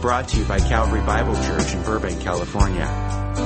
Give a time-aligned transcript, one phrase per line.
[0.00, 2.86] brought to you by Calvary Bible Church in Burbank, California.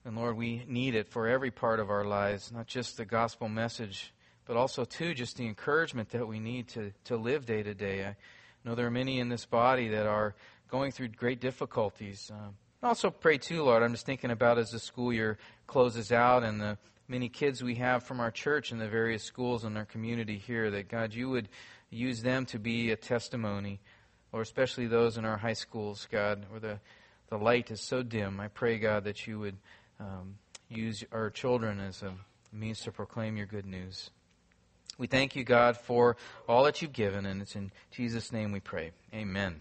[0.04, 3.48] And Lord, we need it for every part of our lives, not just the gospel
[3.48, 4.14] message,
[4.46, 8.06] but also, too, just the encouragement that we need to, to live day to day.
[8.06, 8.16] I
[8.64, 10.36] know there are many in this body that are
[10.70, 12.32] going through great difficulties.
[12.34, 13.84] Um, also, pray, too, Lord.
[13.84, 17.76] I'm just thinking about as the school year closes out and the many kids we
[17.76, 21.30] have from our church and the various schools in our community here, that God, you
[21.30, 21.50] would
[21.90, 23.80] use them to be a testimony,
[24.32, 26.80] or especially those in our high schools, God, where the,
[27.30, 28.40] the light is so dim.
[28.40, 29.58] I pray, God, that you would
[30.00, 30.38] um,
[30.70, 32.14] use our children as a
[32.54, 34.10] means to proclaim your good news.
[35.02, 36.16] We thank you, God, for
[36.48, 38.92] all that you've given, and it's in Jesus' name we pray.
[39.16, 39.56] Amen.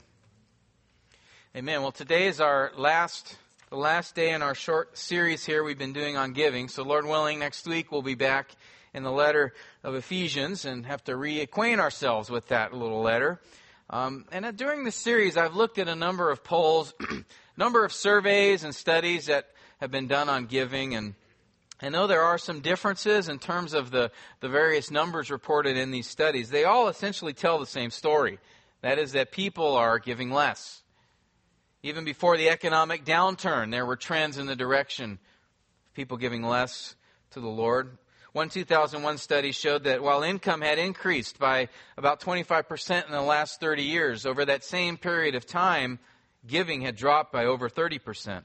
[1.56, 1.80] Amen.
[1.80, 3.38] Well, today is our last
[3.70, 6.68] the last day in our short series here we've been doing on giving.
[6.68, 8.50] So, Lord willing, next week we'll be back
[8.92, 13.40] in the letter of Ephesians and have to reacquaint ourselves with that little letter.
[13.88, 16.92] Um, and uh, during this series, I've looked at a number of polls,
[17.56, 19.46] number of surveys and studies that
[19.80, 21.14] have been done on giving, and
[21.82, 25.90] I know there are some differences in terms of the, the various numbers reported in
[25.90, 26.50] these studies.
[26.50, 28.38] They all essentially tell the same story.
[28.82, 30.82] That is, that people are giving less.
[31.82, 36.94] Even before the economic downturn, there were trends in the direction of people giving less
[37.30, 37.96] to the Lord.
[38.32, 43.58] One 2001 study showed that while income had increased by about 25% in the last
[43.58, 45.98] 30 years, over that same period of time,
[46.46, 48.42] giving had dropped by over 30%.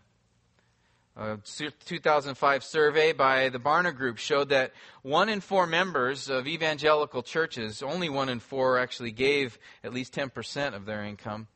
[1.18, 1.38] A
[1.86, 7.82] 2005 survey by the Barna Group showed that one in four members of evangelical churches,
[7.82, 11.48] only one in four actually gave at least 10% of their income.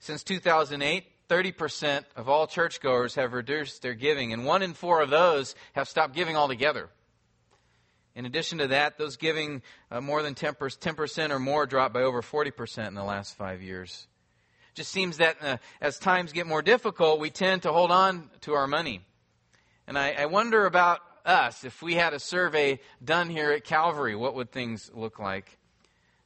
[0.00, 5.10] Since 2008, 30% of all churchgoers have reduced their giving, and one in four of
[5.10, 6.88] those have stopped giving altogether.
[8.16, 9.62] In addition to that, those giving
[9.92, 13.62] uh, more than 10%, 10% or more dropped by over 40% in the last five
[13.62, 14.08] years
[14.80, 18.54] just seems that uh, as times get more difficult, we tend to hold on to
[18.54, 19.02] our money.
[19.86, 21.64] And I, I wonder about us.
[21.64, 25.58] If we had a survey done here at Calvary, what would things look like?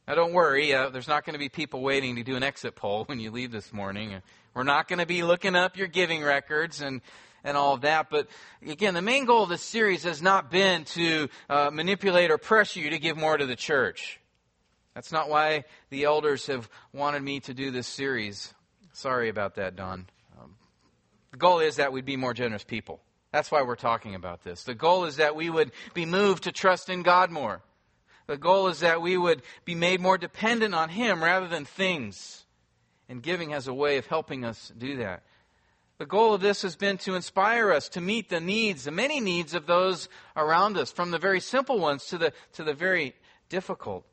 [0.07, 2.77] Now, don't worry, uh, there's not going to be people waiting to do an exit
[2.77, 4.21] poll when you leave this morning.
[4.53, 7.01] We're not going to be looking up your giving records and,
[7.43, 8.09] and all of that.
[8.09, 8.29] But
[8.65, 12.79] again, the main goal of this series has not been to uh, manipulate or pressure
[12.79, 14.21] you to give more to the church.
[14.95, 18.53] That's not why the elders have wanted me to do this series.
[18.93, 20.07] Sorry about that, Don.
[20.41, 20.55] Um,
[21.31, 23.01] the goal is that we'd be more generous people.
[23.33, 24.63] That's why we're talking about this.
[24.63, 27.61] The goal is that we would be moved to trust in God more.
[28.27, 32.45] The goal is that we would be made more dependent on Him rather than things.
[33.09, 35.23] And giving has a way of helping us do that.
[35.97, 39.19] The goal of this has been to inspire us to meet the needs, the many
[39.19, 43.13] needs of those around us, from the very simple ones to the, to the very
[43.49, 44.05] difficult.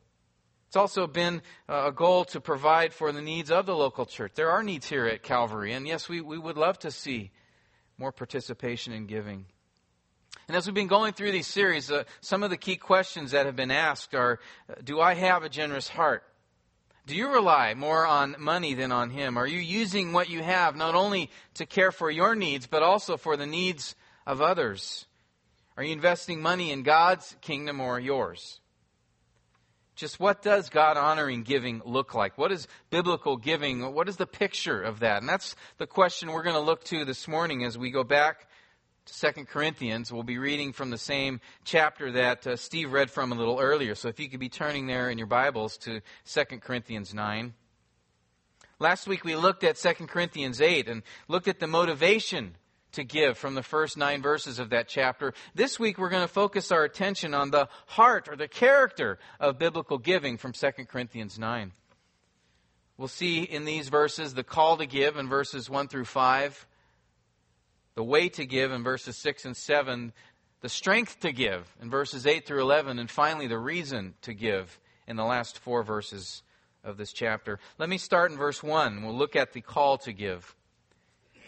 [0.72, 4.32] It's also been uh, a goal to provide for the needs of the local church.
[4.34, 7.30] There are needs here at Calvary, and yes, we, we would love to see
[7.98, 9.44] more participation in giving.
[10.48, 13.44] And as we've been going through these series, uh, some of the key questions that
[13.44, 16.24] have been asked are uh, Do I have a generous heart?
[17.06, 19.36] Do you rely more on money than on Him?
[19.36, 23.18] Are you using what you have not only to care for your needs, but also
[23.18, 23.94] for the needs
[24.26, 25.04] of others?
[25.76, 28.61] Are you investing money in God's kingdom or yours?
[30.02, 32.36] Just what does God honoring giving look like?
[32.36, 33.94] What is biblical giving?
[33.94, 35.18] What is the picture of that?
[35.18, 38.48] And that's the question we're going to look to this morning as we go back
[39.06, 40.12] to 2 Corinthians.
[40.12, 43.94] We'll be reading from the same chapter that uh, Steve read from a little earlier.
[43.94, 47.54] So if you could be turning there in your Bibles to 2 Corinthians 9.
[48.80, 52.56] Last week we looked at 2 Corinthians 8 and looked at the motivation
[52.92, 55.34] to give from the first nine verses of that chapter.
[55.54, 59.58] This week we're going to focus our attention on the heart or the character of
[59.58, 61.72] biblical giving from 2 Corinthians 9.
[62.96, 66.66] We'll see in these verses the call to give in verses 1 through 5,
[67.94, 70.12] the way to give in verses 6 and 7,
[70.60, 74.78] the strength to give in verses 8 through 11, and finally the reason to give
[75.08, 76.42] in the last four verses
[76.84, 77.58] of this chapter.
[77.78, 79.02] Let me start in verse 1.
[79.02, 80.54] We'll look at the call to give.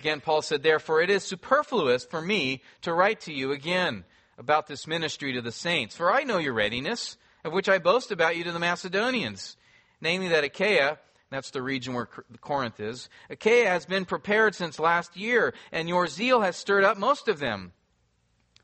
[0.05, 4.05] Again, Paul said, Therefore, it is superfluous for me to write to you again
[4.37, 8.11] about this ministry to the saints, for I know your readiness, of which I boast
[8.11, 9.57] about you to the Macedonians,
[10.03, 10.99] namely that Achaia,
[11.31, 12.11] that's the region where
[12.43, 16.99] Corinth is, Achaia has been prepared since last year, and your zeal has stirred up
[16.99, 17.73] most of them.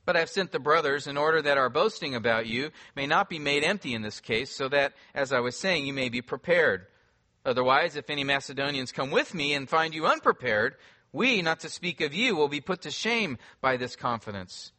[0.04, 3.38] But I've sent the brothers in order that our boasting about you may not be
[3.38, 6.84] made empty in this case, so that, as I was saying, you may be prepared.
[7.46, 10.76] Otherwise, if any Macedonians come with me and find you unprepared,
[11.12, 14.72] we, not to speak of you, will be put to shame by this confidence.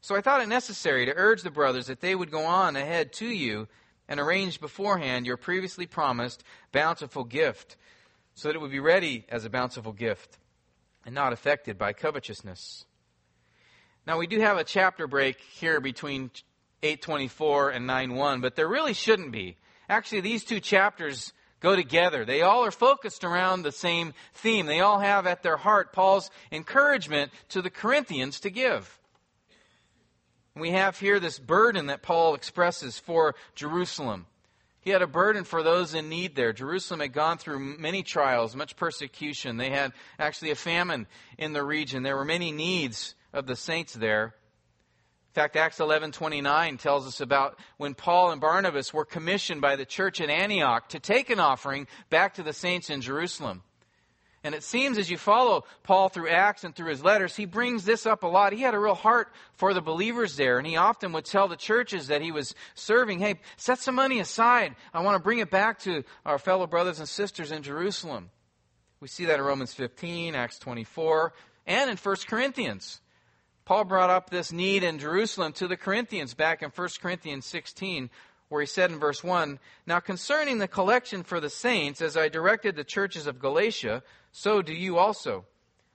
[0.00, 3.12] So I thought it necessary to urge the brothers that they would go on ahead
[3.14, 3.68] to you
[4.08, 7.76] and arrange beforehand your previously promised bountiful gift,
[8.34, 10.38] so that it would be ready as a bountiful gift
[11.04, 12.84] and not affected by covetousness.
[14.06, 16.30] Now we do have a chapter break here between
[16.82, 19.56] 824 and 91, but there really shouldn't be.
[19.88, 22.24] Actually, these two chapters go together.
[22.24, 24.66] They all are focused around the same theme.
[24.66, 28.98] They all have at their heart Paul's encouragement to the Corinthians to give.
[30.54, 34.26] We have here this burden that Paul expresses for Jerusalem.
[34.80, 36.52] He had a burden for those in need there.
[36.52, 39.56] Jerusalem had gone through many trials, much persecution.
[39.56, 42.04] They had actually a famine in the region.
[42.04, 44.34] There were many needs of the saints there.
[45.36, 49.84] In fact, Acts 11:29 tells us about when Paul and Barnabas were commissioned by the
[49.84, 53.62] church in Antioch to take an offering back to the saints in Jerusalem.
[54.42, 57.84] And it seems as you follow Paul through Acts and through his letters, he brings
[57.84, 58.54] this up a lot.
[58.54, 61.56] He had a real heart for the believers there, and he often would tell the
[61.56, 64.74] churches that he was serving, hey, set some money aside.
[64.94, 68.30] I want to bring it back to our fellow brothers and sisters in Jerusalem.
[69.00, 71.34] We see that in Romans 15, Acts 24,
[71.66, 73.02] and in 1 Corinthians.
[73.66, 78.08] Paul brought up this need in Jerusalem to the Corinthians back in 1 Corinthians 16,
[78.48, 82.28] where he said in verse 1 Now concerning the collection for the saints, as I
[82.28, 85.46] directed the churches of Galatia, so do you also.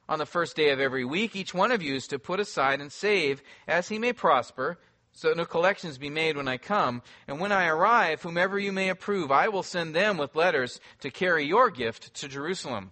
[0.09, 2.81] On the first day of every week, each one of you is to put aside
[2.81, 4.77] and save as he may prosper,
[5.13, 7.01] so that no collections be made when I come.
[7.25, 11.09] And when I arrive, whomever you may approve, I will send them with letters to
[11.09, 12.91] carry your gift to Jerusalem.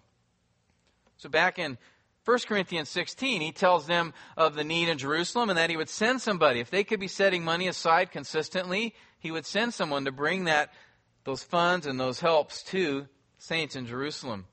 [1.17, 1.77] So back in
[2.29, 5.89] 1 Corinthians 16, he tells them of the need in Jerusalem and that he would
[5.89, 6.59] send somebody.
[6.59, 10.71] If they could be setting money aside consistently, he would send someone to bring that,
[11.23, 13.07] those funds and those helps to
[13.39, 14.45] saints in Jerusalem.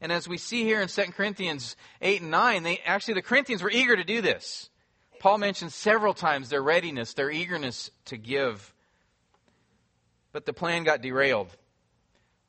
[0.00, 3.62] And as we see here in 2 Corinthians 8 and 9, they, actually the Corinthians
[3.62, 4.68] were eager to do this.
[5.20, 8.74] Paul mentions several times their readiness, their eagerness to give.
[10.32, 11.56] But the plan got derailed.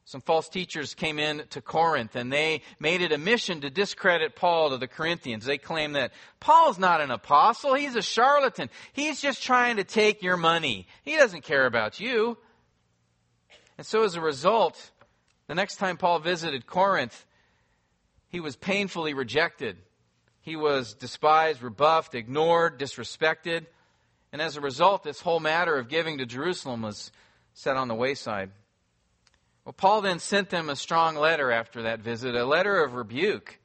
[0.08, 4.38] Some false teachers came in to Corinth and they made it a mission to discredit
[4.38, 5.44] Paul to the Corinthians.
[5.44, 8.70] They claimed that Paul's not an apostle, he's a charlatan.
[8.94, 10.88] He's just trying to take your money.
[11.04, 12.38] He doesn't care about you.
[13.78, 14.92] And so as a result,
[15.48, 17.26] the next time Paul visited Corinth,
[18.30, 19.76] he was painfully rejected.
[20.40, 23.66] He was despised, rebuffed, ignored, disrespected.
[24.32, 27.12] And as a result, this whole matter of giving to Jerusalem was
[27.54, 28.52] set on the wayside.
[29.68, 33.60] Well, Paul then sent them a strong letter after that visit, a letter of rebuke.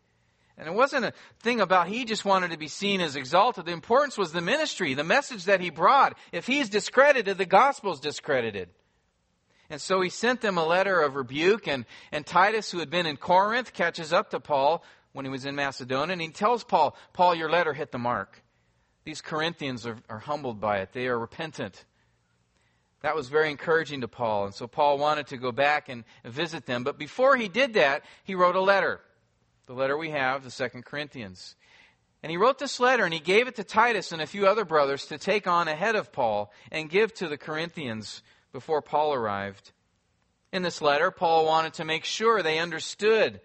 [0.58, 1.12] And it wasn't a
[1.44, 3.66] thing about he just wanted to be seen as exalted.
[3.66, 6.18] The importance was the ministry, the message that he brought.
[6.32, 8.70] If he's discredited, the gospel's discredited.
[9.70, 13.06] And so he sent them a letter of rebuke, and, and Titus, who had been
[13.06, 14.82] in Corinth, catches up to Paul
[15.12, 18.42] when he was in Macedonia, and he tells Paul, Paul, your letter hit the mark.
[19.04, 20.92] These Corinthians are, are humbled by it.
[20.94, 21.84] They are repentant.
[23.02, 24.46] That was very encouraging to Paul.
[24.46, 26.84] And so Paul wanted to go back and visit them.
[26.84, 29.00] But before he did that, he wrote a letter.
[29.66, 31.56] The letter we have, the Second Corinthians.
[32.22, 34.64] And he wrote this letter and he gave it to Titus and a few other
[34.64, 39.72] brothers to take on ahead of Paul and give to the Corinthians before Paul arrived.
[40.52, 43.40] In this letter, Paul wanted to make sure they understood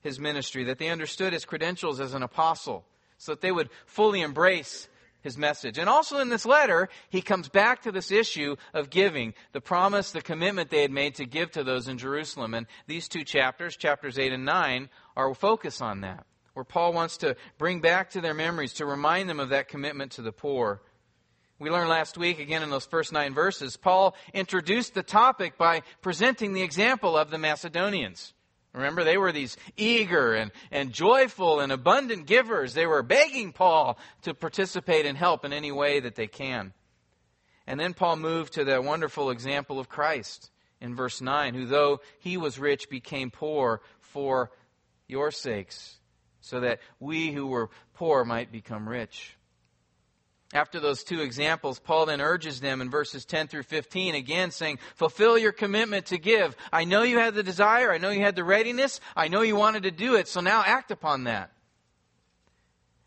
[0.00, 2.86] his ministry, that they understood his credentials as an apostle,
[3.18, 4.88] so that they would fully embrace
[5.22, 5.78] his message.
[5.78, 10.12] And also in this letter, he comes back to this issue of giving, the promise,
[10.12, 12.54] the commitment they had made to give to those in Jerusalem.
[12.54, 17.16] And these two chapters, chapters 8 and 9, are focus on that, where Paul wants
[17.18, 20.82] to bring back to their memories, to remind them of that commitment to the poor.
[21.58, 25.82] We learned last week, again in those first nine verses, Paul introduced the topic by
[26.00, 28.32] presenting the example of the Macedonians.
[28.72, 32.72] Remember, they were these eager and, and joyful and abundant givers.
[32.72, 36.72] They were begging Paul to participate and help in any way that they can.
[37.66, 40.50] And then Paul moved to that wonderful example of Christ
[40.80, 44.50] in verse 9, who though he was rich became poor for
[45.08, 45.98] your sakes,
[46.40, 49.36] so that we who were poor might become rich.
[50.52, 54.80] After those two examples, Paul then urges them in verses 10 through 15 again saying,
[54.96, 56.56] fulfill your commitment to give.
[56.72, 57.92] I know you had the desire.
[57.92, 59.00] I know you had the readiness.
[59.14, 60.26] I know you wanted to do it.
[60.26, 61.52] So now act upon that.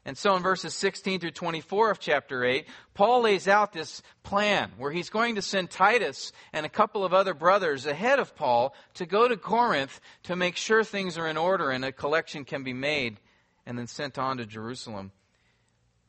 [0.06, 4.72] And so in verses 16 through 24 of chapter 8, Paul lays out this plan
[4.78, 8.74] where he's going to send Titus and a couple of other brothers ahead of Paul
[8.96, 12.64] to go to Corinth to make sure things are in order and a collection can
[12.64, 13.20] be made
[13.66, 15.12] and then sent on to Jerusalem.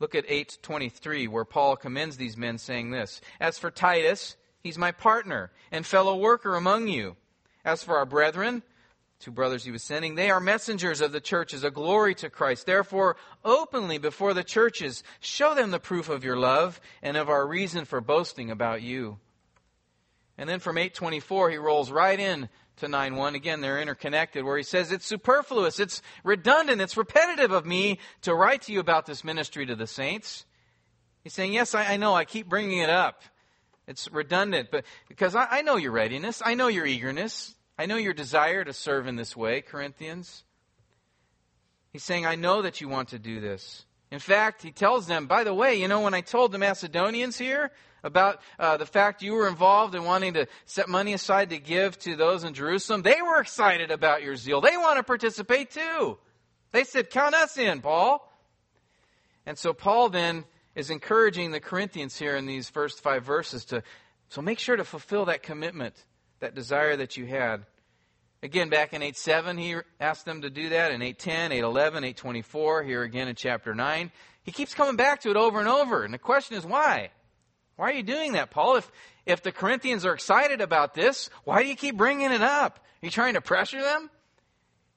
[0.05, 4.91] Look at 8:23 where Paul commends these men saying this, "As for Titus, he's my
[4.91, 7.17] partner and fellow worker among you.
[7.63, 8.61] As for our brethren,
[9.19, 12.67] two brothers he was sending, they are messengers of the churches, a glory to Christ.
[12.67, 17.47] Therefore, openly before the churches, show them the proof of your love and of our
[17.47, 19.19] reason for boasting about you."
[20.37, 22.47] And then from 824 he rolls right in
[22.77, 23.35] to 9 1.
[23.35, 28.33] Again, they're interconnected, where he says, It's superfluous, it's redundant, it's repetitive of me to
[28.33, 30.45] write to you about this ministry to the saints.
[31.23, 33.21] He's saying, Yes, I, I know, I keep bringing it up.
[33.87, 37.97] It's redundant, but because I, I know your readiness, I know your eagerness, I know
[37.97, 40.43] your desire to serve in this way, Corinthians.
[41.91, 43.85] He's saying, I know that you want to do this.
[44.11, 47.37] In fact, he tells them, by the way, you know, when I told the Macedonians
[47.37, 47.71] here
[48.05, 51.97] about uh, the fact you were involved in wanting to set money aside to give
[51.99, 54.61] to those in Jerusalem, they were excited about your zeal.
[54.61, 56.17] They want to participate too.
[56.71, 58.31] They said, Count us in, Paul.
[59.45, 60.45] And so Paul then
[60.75, 63.81] is encouraging the Corinthians here in these first five verses to
[64.29, 65.95] so make sure to fulfill that commitment,
[66.39, 67.65] that desire that you had.
[68.43, 70.91] Again, back in 8.7, he asked them to do that.
[70.91, 74.11] In 8.10, 8.11, 8.24, here again in chapter 9.
[74.43, 76.03] He keeps coming back to it over and over.
[76.03, 77.09] And the question is why?
[77.75, 78.77] Why are you doing that, Paul?
[78.77, 78.91] If,
[79.25, 82.79] if the Corinthians are excited about this, why do you keep bringing it up?
[83.01, 84.09] Are you trying to pressure them?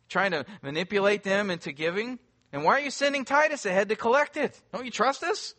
[0.09, 2.19] Trying to manipulate them into giving?
[2.53, 4.61] And why are you sending Titus ahead to collect it?
[4.73, 5.55] Don't you trust us?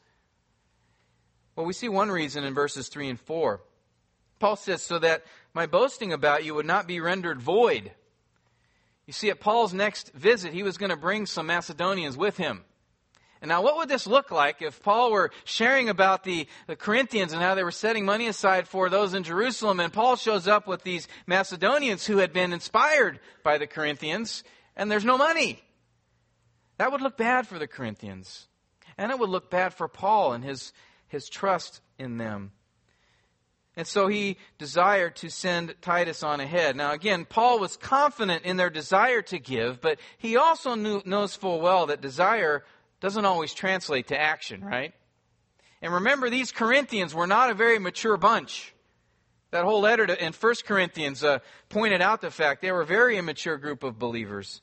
[1.55, 3.61] Well, we see one reason in verses 3 and 4.
[4.39, 7.91] Paul says, so that my boasting about you would not be rendered void.
[9.05, 12.63] You see, at Paul's next visit, he was going to bring some Macedonians with him.
[13.41, 17.31] And now, what would this look like if Paul were sharing about the, the Corinthians
[17.31, 20.67] and how they were setting money aside for those in Jerusalem, and Paul shows up
[20.67, 24.43] with these Macedonians who had been inspired by the Corinthians,
[24.75, 25.61] and there's no money?
[26.79, 28.47] That would look bad for the Corinthians.
[28.97, 30.73] And it would look bad for Paul and his,
[31.07, 32.51] his trust in them.
[33.77, 36.75] And so he desired to send Titus on ahead.
[36.75, 41.35] Now, again, Paul was confident in their desire to give, but he also knew, knows
[41.35, 42.65] full well that desire
[42.99, 44.93] doesn't always translate to action, right?
[45.81, 48.73] And remember, these Corinthians were not a very mature bunch.
[49.51, 51.39] That whole letter to, in 1 Corinthians uh,
[51.69, 54.61] pointed out the fact they were a very immature group of believers.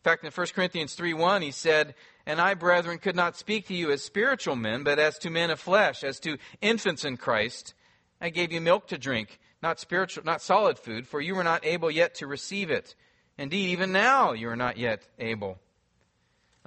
[0.00, 1.94] In fact, in 1 Corinthians 3 1, he said,
[2.26, 5.50] And I, brethren, could not speak to you as spiritual men, but as to men
[5.50, 7.74] of flesh, as to infants in Christ.
[8.20, 11.66] I gave you milk to drink, not spiritual, not solid food, for you were not
[11.66, 12.94] able yet to receive it.
[13.36, 15.58] Indeed, even now you are not yet able.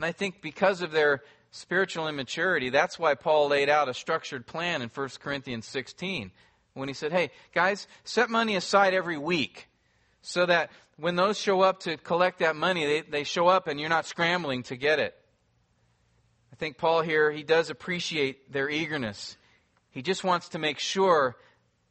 [0.03, 4.45] And I think because of their spiritual immaturity, that's why Paul laid out a structured
[4.45, 6.29] plan in 1 Corinthians 16
[6.73, 9.69] when he said, Hey, guys, set money aside every week
[10.21, 13.79] so that when those show up to collect that money, they, they show up and
[13.79, 15.15] you're not scrambling to get it.
[16.51, 19.37] I think Paul here, he does appreciate their eagerness.
[19.89, 21.37] He just wants to make sure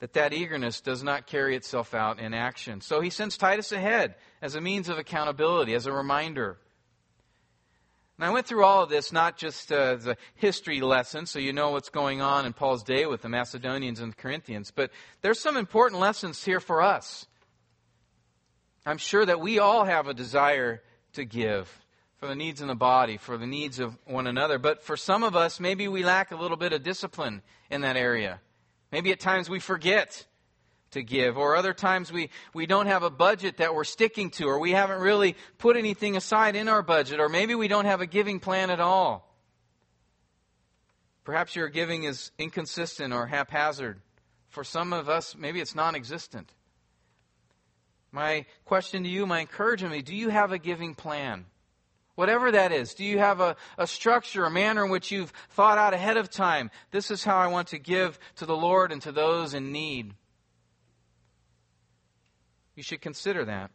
[0.00, 2.82] that that eagerness does not carry itself out in action.
[2.82, 6.58] So he sends Titus ahead as a means of accountability, as a reminder.
[8.22, 11.40] And I went through all of this not just uh, as a history lesson, so
[11.40, 14.92] you know what's going on in Paul's day with the Macedonians and the Corinthians, but
[15.22, 17.26] there's some important lessons here for us.
[18.86, 20.82] I'm sure that we all have a desire
[21.14, 21.68] to give
[22.18, 25.24] for the needs in the body, for the needs of one another, but for some
[25.24, 28.40] of us, maybe we lack a little bit of discipline in that area.
[28.92, 30.26] Maybe at times we forget
[30.92, 34.46] to give, or other times we, we don't have a budget that we're sticking to,
[34.46, 38.00] or we haven't really put anything aside in our budget, or maybe we don't have
[38.00, 39.28] a giving plan at all.
[41.24, 44.00] Perhaps your giving is inconsistent or haphazard.
[44.48, 46.52] For some of us, maybe it's non existent.
[48.10, 51.46] My question to you, my encouragement, do you have a giving plan?
[52.14, 55.78] Whatever that is, do you have a, a structure, a manner in which you've thought
[55.78, 56.70] out ahead of time?
[56.90, 60.12] This is how I want to give to the Lord and to those in need.
[62.74, 63.70] You should consider that.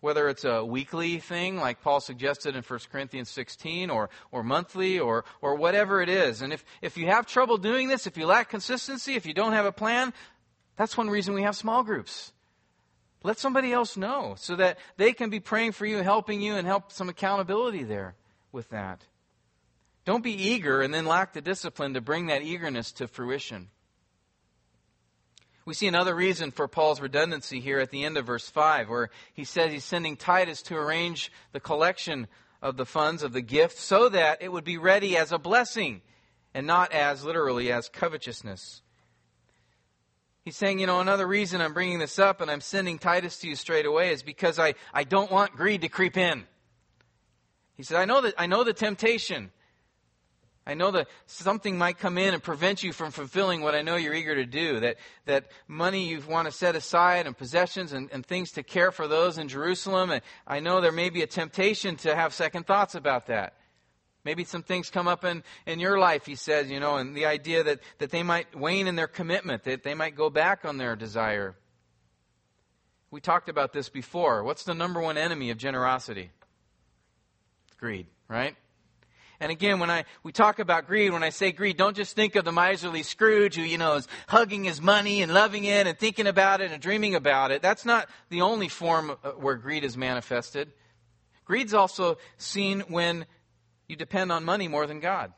[0.00, 4.98] Whether it's a weekly thing, like Paul suggested in 1 Corinthians 16, or, or monthly,
[4.98, 6.40] or, or whatever it is.
[6.40, 9.52] And if, if you have trouble doing this, if you lack consistency, if you don't
[9.52, 10.14] have a plan,
[10.76, 12.32] that's one reason we have small groups.
[13.22, 16.66] Let somebody else know so that they can be praying for you, helping you, and
[16.66, 18.14] help some accountability there
[18.50, 19.04] with that.
[20.06, 23.68] Don't be eager and then lack the discipline to bring that eagerness to fruition.
[25.70, 29.08] We see another reason for Paul's redundancy here at the end of verse 5, where
[29.34, 32.26] he says he's sending Titus to arrange the collection
[32.60, 36.02] of the funds of the gift so that it would be ready as a blessing
[36.54, 38.82] and not as literally as covetousness.
[40.42, 43.48] He's saying, you know, another reason I'm bringing this up and I'm sending Titus to
[43.48, 46.48] you straight away is because I, I don't want greed to creep in.
[47.76, 49.52] He said, I know that I know the temptation.
[50.66, 53.96] I know that something might come in and prevent you from fulfilling what I know
[53.96, 54.80] you're eager to do.
[54.80, 58.92] That, that money you want to set aside and possessions and, and things to care
[58.92, 60.10] for those in Jerusalem.
[60.10, 63.54] And I know there may be a temptation to have second thoughts about that.
[64.22, 67.24] Maybe some things come up in, in your life, he says, you know, and the
[67.24, 70.76] idea that, that they might wane in their commitment, that they might go back on
[70.76, 71.56] their desire.
[73.10, 74.44] We talked about this before.
[74.44, 76.30] What's the number one enemy of generosity?
[77.78, 78.56] Greed, right?
[79.40, 82.36] And again, when I, we talk about greed, when I say greed, don't just think
[82.36, 85.98] of the miserly Scrooge who, you know, is hugging his money and loving it and
[85.98, 87.62] thinking about it and dreaming about it.
[87.62, 90.70] That's not the only form uh, where greed is manifested.
[91.46, 93.24] Greed's also seen when
[93.88, 95.32] you depend on money more than God.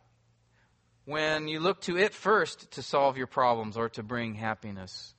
[1.04, 5.14] When you look to it first to solve your problems or to bring happiness.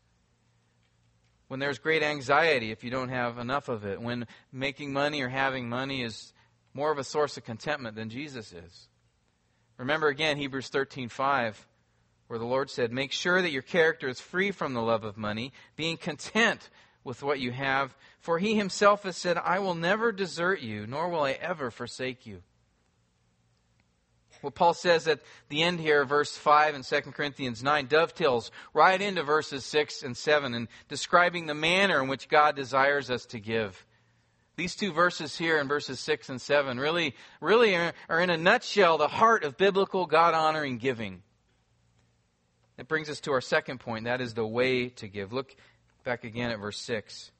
[1.48, 4.02] When there's great anxiety if you don't have enough of it.
[4.02, 6.34] When making money or having money is
[6.74, 8.88] more of a source of contentment than Jesus is.
[9.78, 11.68] Remember again Hebrews 13:5
[12.28, 15.18] where the Lord said, "Make sure that your character is free from the love of
[15.18, 16.70] money, being content
[17.04, 21.10] with what you have, for he himself has said, I will never desert you, nor
[21.10, 22.42] will I ever forsake you."
[24.42, 29.02] What Paul says at the end here, verse 5 in 2 Corinthians 9, dovetails right
[29.02, 33.40] into verses 6 and 7 and describing the manner in which God desires us to
[33.40, 33.86] give.
[34.56, 38.38] These two verses here in verses 6 and 7 really, really are, are in a
[38.38, 41.24] nutshell the heart of biblical God honoring giving.
[42.78, 45.34] It brings us to our second point that is the way to give.
[45.34, 45.56] Look
[46.04, 47.32] back again at verse 6.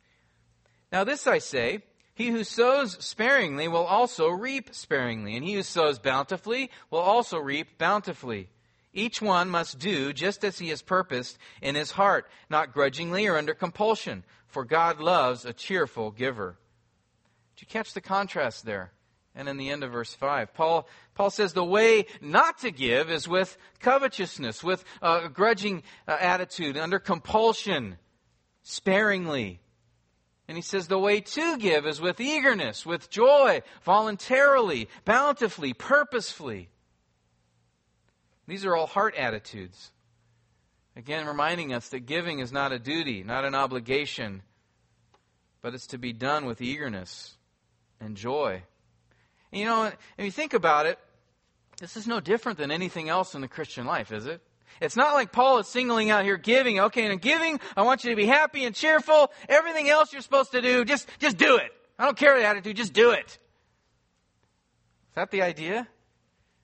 [0.92, 1.84] Now, this I say
[2.16, 7.38] he who sows sparingly will also reap sparingly, and he who sows bountifully will also
[7.38, 8.50] reap bountifully.
[8.94, 13.38] Each one must do just as he has purposed in his heart, not grudgingly or
[13.38, 16.58] under compulsion, for God loves a cheerful giver.
[17.56, 18.92] Did you catch the contrast there?
[19.36, 23.10] And in the end of verse 5, Paul, Paul says the way not to give
[23.10, 27.98] is with covetousness, with a grudging uh, attitude, under compulsion,
[28.62, 29.60] sparingly.
[30.48, 36.70] And he says the way to give is with eagerness, with joy, voluntarily, bountifully, purposefully.
[38.48, 39.92] These are all heart attitudes.
[40.96, 44.44] Again, reminding us that giving is not a duty, not an obligation,
[45.64, 47.36] but it's to be done with eagerness
[48.04, 48.62] and joy.
[49.52, 51.00] And you know, if you think about it,
[51.80, 54.42] this is no different than anything else in the Christian life, is it?
[54.82, 56.80] It's not like Paul is singling out here giving.
[56.80, 59.32] Okay, and giving, I want you to be happy and cheerful.
[59.48, 61.72] Everything else you're supposed to do, just, just do it.
[61.98, 63.28] I don't care the attitude, just do it.
[63.28, 65.88] Is that the idea?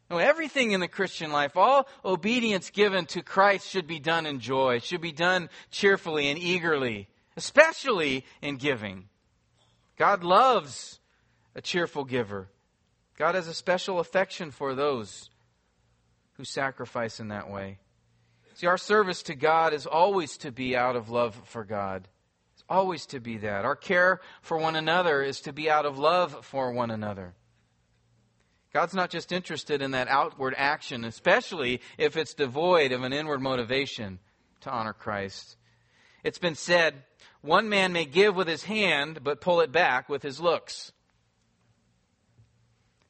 [0.09, 4.39] No, everything in the Christian life, all obedience given to Christ should be done in
[4.39, 9.07] joy, it should be done cheerfully and eagerly, especially in giving.
[9.97, 10.99] God loves
[11.55, 12.49] a cheerful giver.
[13.17, 15.29] God has a special affection for those
[16.33, 17.79] who sacrifice in that way.
[18.55, 22.07] See, our service to God is always to be out of love for God.
[22.53, 23.65] It's always to be that.
[23.65, 27.33] Our care for one another is to be out of love for one another.
[28.73, 33.41] God's not just interested in that outward action, especially if it's devoid of an inward
[33.41, 34.19] motivation
[34.61, 35.57] to honor Christ.
[36.23, 37.03] It's been said,
[37.41, 40.91] one man may give with his hand, but pull it back with his looks.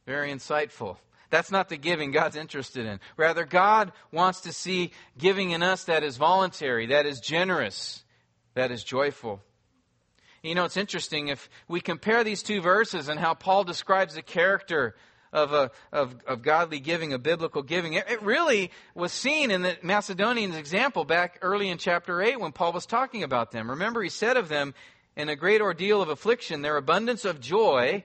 [0.10, 0.98] Very insightful.
[1.30, 3.00] That's not the giving God's interested in.
[3.16, 8.04] Rather, God wants to see giving in us that is voluntary, that is generous,
[8.56, 9.40] that is joyful.
[10.42, 14.24] You know, it's interesting if we compare these two verses and how Paul describes the
[14.24, 14.96] character
[15.32, 17.94] of, a, of, of godly giving, of biblical giving.
[17.94, 22.52] It, it really was seen in the Macedonians' example back early in chapter 8 when
[22.52, 23.70] Paul was talking about them.
[23.70, 24.74] Remember, he said of them,
[25.16, 28.04] in a great ordeal of affliction, their abundance of joy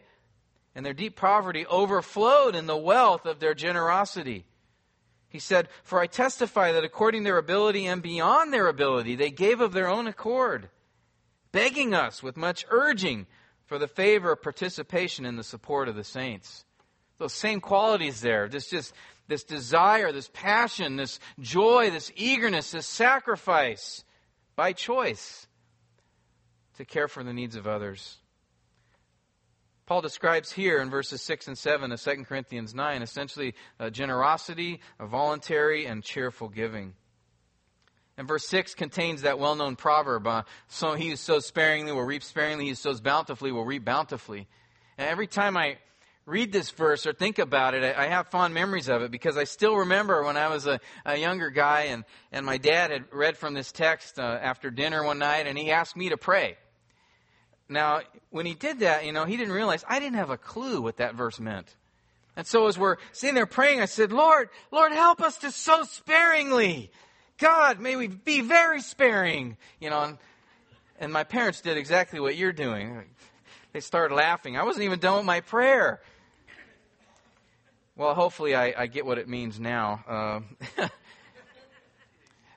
[0.74, 4.44] and their deep poverty overflowed in the wealth of their generosity.
[5.28, 9.30] He said, For I testify that according to their ability and beyond their ability, they
[9.30, 10.68] gave of their own accord,
[11.52, 13.26] begging us with much urging
[13.66, 16.64] for the favor of participation in the support of the saints.
[17.18, 18.92] Those same qualities there, this just
[19.26, 24.04] this desire, this passion, this joy, this eagerness, this sacrifice
[24.54, 25.46] by choice
[26.76, 28.18] to care for the needs of others.
[29.86, 34.80] Paul describes here in verses 6 and 7 of 2 Corinthians 9 essentially a generosity,
[34.98, 36.94] a voluntary, and cheerful giving.
[38.16, 42.04] And verse 6 contains that well known proverb uh, so he who sows sparingly will
[42.04, 44.46] reap sparingly, he who sows bountifully will reap bountifully.
[44.96, 45.76] And every time I
[46.24, 49.44] read this verse or think about it, I have fond memories of it because I
[49.44, 53.36] still remember when I was a, a younger guy and, and my dad had read
[53.36, 56.56] from this text uh, after dinner one night and he asked me to pray.
[57.74, 60.80] Now, when he did that, you know, he didn't realize I didn't have a clue
[60.80, 61.74] what that verse meant.
[62.36, 65.82] And so as we're sitting there praying, I said, Lord, Lord, help us to sow
[65.82, 66.92] sparingly.
[67.36, 69.56] God, may we be very sparing.
[69.80, 70.18] You know, and,
[71.00, 73.02] and my parents did exactly what you're doing.
[73.72, 74.56] They started laughing.
[74.56, 76.00] I wasn't even done with my prayer.
[77.96, 80.04] Well, hopefully I, I get what it means now.
[80.78, 80.86] Uh,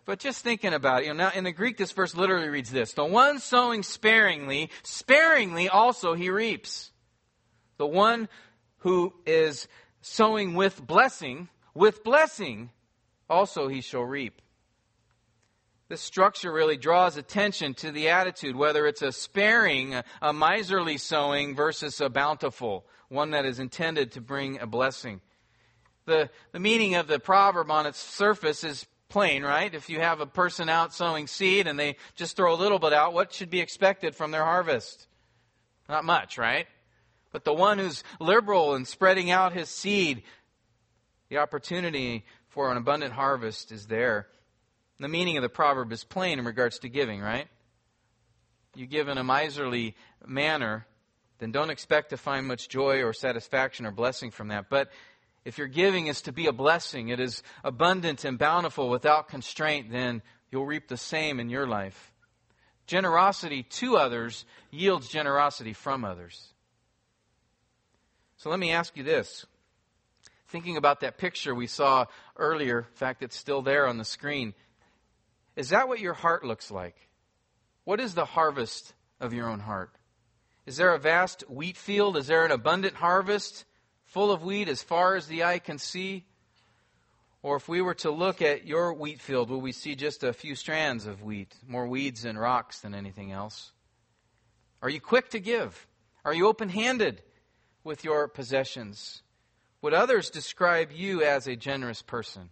[0.08, 2.72] but just thinking about it, you know, now in the Greek, this verse literally reads
[2.72, 6.92] this: "The one sowing sparingly, sparingly also he reaps.
[7.78, 8.30] The one
[8.78, 9.68] who is
[10.02, 12.72] sowing with blessing, with blessing,
[13.30, 14.42] also he shall reap."
[15.90, 21.56] This structure really draws attention to the attitude, whether it's a sparing, a miserly sowing
[21.56, 25.22] versus a bountiful, one that is intended to bring a blessing
[26.08, 29.74] the, the meaning of the proverb on its surface is plain, right?
[29.74, 32.94] If you have a person out sowing seed and they just throw a little bit
[32.94, 35.08] out, what should be expected from their harvest?
[35.88, 36.68] Not much, right?
[37.32, 40.24] But the one who's liberal in spreading out his seed,
[41.30, 44.28] the opportunity for an abundant harvest is there.
[45.00, 47.48] The meaning of the proverb is plain in regards to giving, right?
[48.76, 50.88] You give in a miserly manner,
[51.40, 54.70] then don't expect to find much joy or satisfaction or blessing from that.
[54.70, 54.90] But
[55.48, 59.90] if your giving is to be a blessing, it is abundant and bountiful without constraint,
[59.90, 62.12] then you'll reap the same in your life.
[62.86, 66.50] Generosity to others yields generosity from others.
[68.36, 69.46] So let me ask you this.
[70.50, 74.54] Thinking about that picture we saw earlier, in fact, it's still there on the screen.
[75.56, 76.98] Is that what your heart looks like?
[77.86, 79.92] What is the harvest of your own heart?
[80.66, 82.18] Is there a vast wheat field?
[82.18, 83.64] Is there an abundant harvest?
[84.08, 86.26] Full of wheat as far as the eye can see?
[87.44, 90.34] Or if we were to look at your wheat field, will we see just a
[90.34, 93.72] few strands of wheat, more weeds and rocks than anything else?
[94.82, 95.88] Are you quick to give?
[96.26, 97.22] Are you open handed
[97.84, 99.22] with your possessions?
[99.82, 102.50] Would others describe you as a generous person?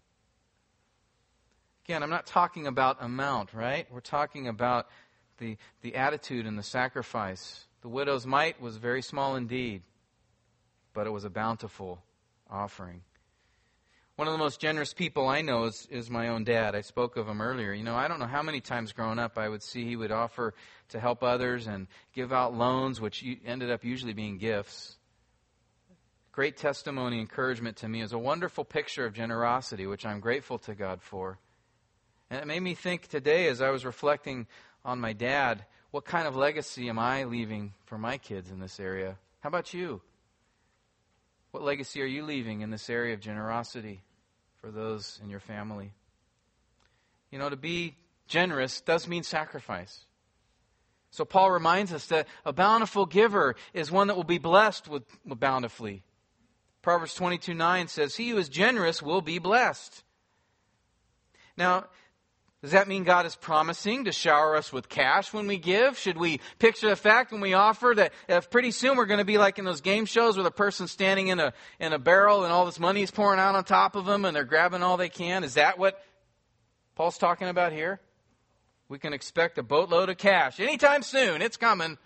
[1.86, 3.88] Again, I'm not talking about amount, right?
[3.92, 4.88] We're talking about
[5.40, 7.66] the, the attitude and the sacrifice.
[7.82, 9.84] The widow's mite was very small indeed
[10.96, 12.02] but it was a bountiful
[12.50, 13.02] offering.
[14.16, 16.74] One of the most generous people I know is, is my own dad.
[16.74, 17.74] I spoke of him earlier.
[17.74, 20.12] You know, I don't know how many times growing up I would see he would
[20.12, 20.54] offer
[20.90, 24.96] to help others and give out loans, which ended up usually being gifts.
[26.32, 28.02] Great testimony, encouragement to me.
[28.02, 31.38] is a wonderful picture of generosity, which I'm grateful to God for.
[32.30, 34.48] And it made me think today, as I was reflecting
[34.86, 38.80] on my dad, what kind of legacy am I leaving for my kids in this
[38.80, 39.18] area?
[39.42, 40.02] How about you?
[41.56, 44.04] What legacy are you leaving in this area of generosity
[44.60, 45.94] for those in your family?
[47.32, 47.96] You know, to be
[48.28, 50.04] generous does mean sacrifice.
[51.12, 55.04] So Paul reminds us that a bountiful giver is one that will be blessed with,
[55.26, 56.04] with bountifully.
[56.82, 60.04] Proverbs 22 9 says, He who is generous will be blessed.
[61.56, 61.86] Now,
[62.66, 66.00] does that mean God is promising to shower us with cash when we give?
[66.00, 69.24] Should we picture the fact when we offer that if pretty soon we're going to
[69.24, 72.44] be like in those game shows where the person's standing in a, in a barrel
[72.44, 74.98] and all this money is pouring out on top of them and they're grabbing all
[74.98, 75.44] they can?
[75.44, 76.04] Is that what
[76.96, 78.00] Paul's talking about here?
[78.90, 81.44] We can expect a boatload of cash anytime soon.
[81.44, 82.00] It's coming.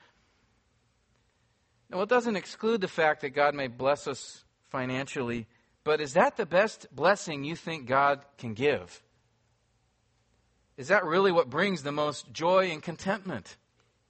[1.90, 5.48] Now, it doesn't exclude the fact that God may bless us financially,
[5.86, 9.02] but is that the best blessing you think God can give?
[10.80, 13.58] Is that really what brings the most joy and contentment?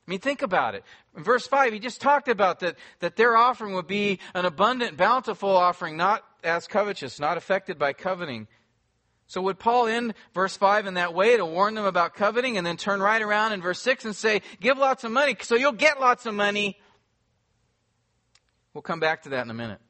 [0.08, 0.84] I mean, think about it.
[1.18, 4.96] In verse 5, he just talked about that, that their offering would be an abundant,
[4.96, 8.48] bountiful offering, not as covetous, not affected by coveting.
[9.26, 12.68] So would Paul end verse 5 in that way to warn them about coveting and
[12.68, 15.72] then turn right around in verse 6 and say, give lots of money so you'll
[15.72, 16.80] get lots of money?
[18.76, 19.82] We'll come back to that in a minute.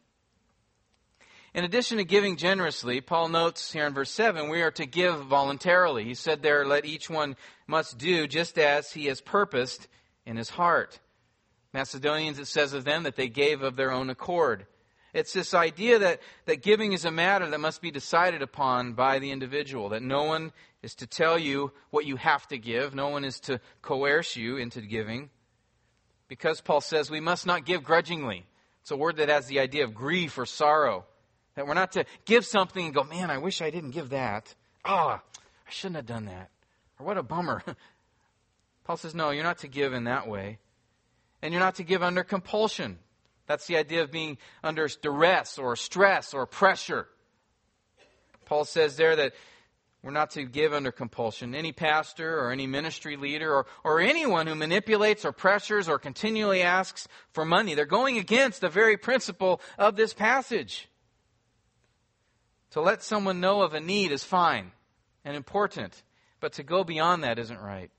[1.53, 5.25] In addition to giving generously, Paul notes here in verse 7, we are to give
[5.25, 6.03] voluntarily.
[6.03, 7.35] He said there, let each one
[7.65, 9.87] must do just as he has purposed
[10.25, 10.99] in his heart.
[11.73, 14.67] Macedonians, it says of them that they gave of their own accord.
[15.11, 19.17] It's this idea that, that giving is a matter that must be decided upon by
[19.17, 20.51] the individual, that no one
[20.83, 24.57] is to tell you what you have to give, no one is to coerce you
[24.57, 25.31] into giving.
[26.27, 28.45] Because Paul says we must not give grudgingly.
[28.81, 31.05] It's a word that has the idea of grief or sorrow.
[31.59, 34.55] That we're not to give something and go, man, I wish I didn't give that.
[34.85, 36.51] Ah, oh, I shouldn't have done that.
[36.97, 37.61] Or what a bummer.
[38.85, 40.59] Paul says, no, you're not to give in that way.
[41.41, 42.97] And you're not to give under compulsion.
[43.45, 47.09] That's the idea of being under duress or stress or pressure.
[48.45, 49.33] Paul says there that
[50.01, 51.53] we're not to give under compulsion.
[51.53, 56.61] Any pastor or any ministry leader or, or anyone who manipulates or pressures or continually
[56.61, 60.87] asks for money, they're going against the very principle of this passage.
[62.71, 64.71] To let someone know of a need is fine
[65.25, 66.03] and important,
[66.39, 67.89] but to go beyond that isn't right.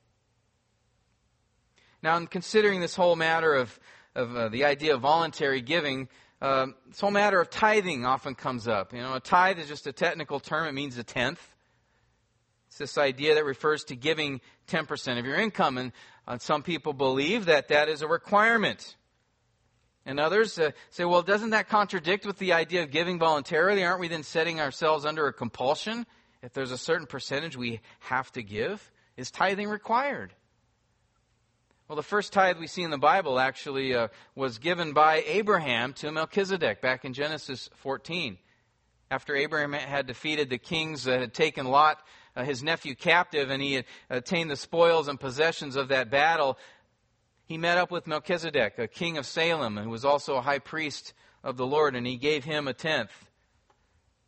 [2.02, 3.78] Now, in considering this whole matter of,
[4.14, 6.08] of uh, the idea of voluntary giving,
[6.40, 8.94] uh, this whole matter of tithing often comes up.
[8.94, 11.46] You know, a tithe is just a technical term, it means a tenth.
[12.68, 15.92] It's this idea that refers to giving 10% of your income, and
[16.26, 18.96] uh, some people believe that that is a requirement.
[20.06, 23.84] And others uh, say, well, doesn't that contradict with the idea of giving voluntarily?
[23.84, 26.06] Aren't we then setting ourselves under a compulsion?
[26.42, 30.32] If there's a certain percentage we have to give, is tithing required?
[31.86, 35.92] Well, the first tithe we see in the Bible actually uh, was given by Abraham
[35.94, 38.38] to Melchizedek back in Genesis 14.
[39.10, 41.98] After Abraham had defeated the kings that had taken Lot,
[42.36, 46.58] uh, his nephew, captive, and he had attained the spoils and possessions of that battle,
[47.50, 51.14] he met up with Melchizedek, a king of Salem, who was also a high priest
[51.42, 53.10] of the Lord, and he gave him a tenth.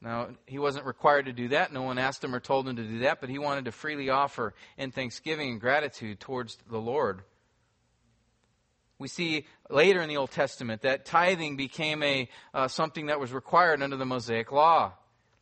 [0.01, 1.73] Now, he wasn't required to do that.
[1.73, 4.11] No one asked him or told him to do that, but he wanted to freely
[4.11, 7.23] offer in thanksgiving and gratitude towards the Lord.
[8.99, 13.33] We see later in the Old Testament that tithing became a uh, something that was
[13.33, 14.95] required under the Mosaic law.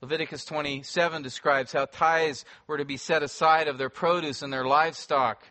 [0.03, 4.67] Leviticus 27 describes how tithes were to be set aside of their produce and their
[4.67, 5.47] livestock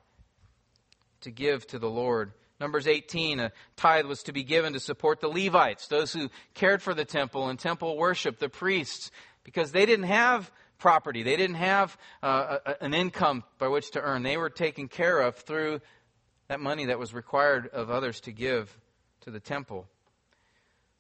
[1.22, 2.34] to give to the Lord.
[2.60, 6.82] Numbers 18, a tithe was to be given to support the Levites, those who cared
[6.82, 9.12] for the temple and temple worship, the priests,
[9.44, 11.24] because they didn't have property.
[11.24, 14.24] They didn't have uh, an income by which to earn.
[14.24, 15.82] They were taken care of through
[16.48, 18.76] that money that was required of others to give
[19.22, 19.88] to the temple.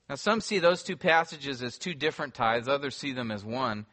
[0.09, 3.85] Now, some see those two passages as two different tithes, others see them as one.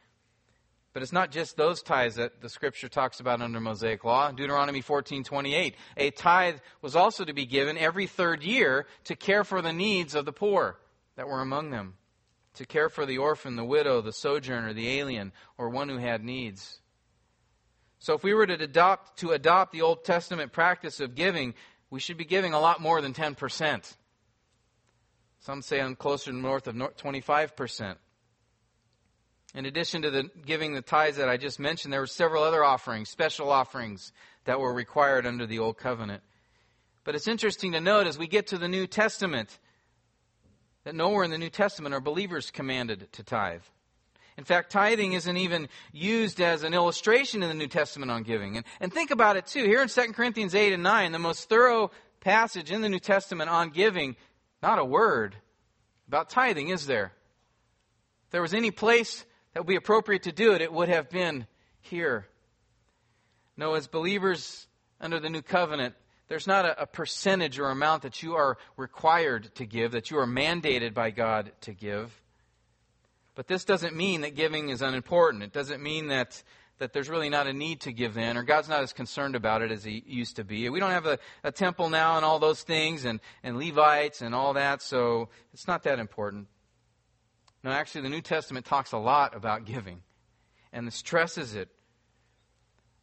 [0.97, 4.31] But it's not just those tithes that the scripture talks about under Mosaic law.
[4.31, 9.61] Deuteronomy 14:28, a tithe was also to be given every third year to care for
[9.61, 10.81] the needs of the poor
[11.17, 11.99] that were among them,
[12.55, 16.25] to care for the orphan, the widow, the sojourner, the alien, or one who had
[16.25, 16.81] needs.
[17.99, 21.53] So if we were to adopt, to adopt the Old Testament practice of giving,
[21.91, 23.99] we should be giving a lot more than 10%.
[25.41, 27.99] Some say I'm closer to north of 25%.
[29.57, 32.63] In addition to the giving the tithes that I just mentioned, there were several other
[32.63, 34.13] offerings, special offerings
[34.45, 36.23] that were required under the Old Covenant.
[37.05, 39.59] But it's interesting to note as we get to the New Testament
[40.85, 43.63] that nowhere in the New Testament are believers commanded to tithe.
[44.37, 48.59] In fact, tithing isn't even used as an illustration in the New Testament on giving.
[48.59, 49.65] And, and think about it too.
[49.65, 51.91] Here in 2 Corinthians 8 and 9, the most thorough
[52.21, 54.17] passage in the New Testament on giving,
[54.63, 55.35] not a word
[56.09, 57.13] about tithing, is there?
[58.27, 59.25] If there was any place
[59.57, 61.47] that would be appropriate to do it, it would have been
[61.81, 62.27] here.
[63.57, 64.67] No, as believers
[65.01, 65.95] under the new covenant,
[66.29, 70.19] there's not a, a, percentage or amount that you are required to give, that you
[70.19, 72.21] are mandated by God to give.
[73.35, 75.43] But this doesn't mean that giving is unimportant.
[75.43, 76.43] It doesn't mean that,
[76.77, 79.63] that there's really not a need to give in, or God's not as concerned about
[79.63, 80.69] it as He used to be.
[80.69, 84.35] We don't have a, a temple now and all those things, and, and Levites and
[84.35, 86.47] all that, so it's not that important.
[87.67, 90.03] No, actually, the New Testament talks a lot about giving
[90.73, 91.69] and stresses it.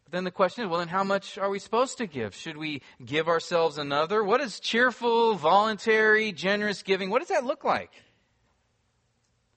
[0.05, 2.33] But then the question is well, then how much are we supposed to give?
[2.33, 4.23] Should we give ourselves another?
[4.23, 7.09] What is cheerful, voluntary, generous giving?
[7.09, 7.91] What does that look like?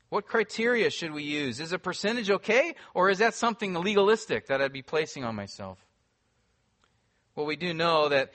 [0.09, 1.61] What criteria should we use?
[1.61, 5.79] Is a percentage okay, or is that something legalistic that I'd be placing on myself?
[7.37, 8.33] Well, we do know that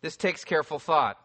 [0.00, 1.18] this takes careful thought.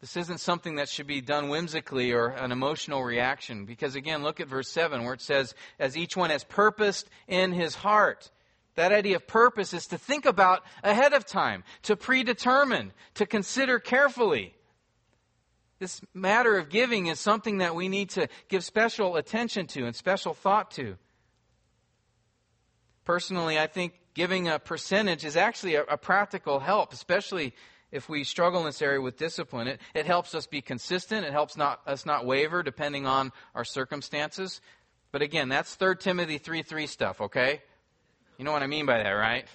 [0.00, 3.64] This isn't something that should be done whimsically or an emotional reaction.
[3.64, 7.52] Because again, look at verse 7 where it says, as each one has purposed in
[7.52, 8.30] his heart.
[8.74, 13.78] That idea of purpose is to think about ahead of time, to predetermine, to consider
[13.78, 14.54] carefully.
[15.78, 19.96] This matter of giving is something that we need to give special attention to and
[19.96, 20.96] special thought to.
[23.04, 27.54] Personally, I think giving a percentage is actually a, a practical help, especially
[27.96, 29.66] if we struggle in this area with discipline.
[29.66, 31.26] It, it helps us be consistent.
[31.26, 34.60] It helps not, us not waver depending on our circumstances.
[35.10, 37.62] But again, that's 3 Timothy 3 3 stuff, okay?
[38.38, 39.46] You know what I mean by that, right?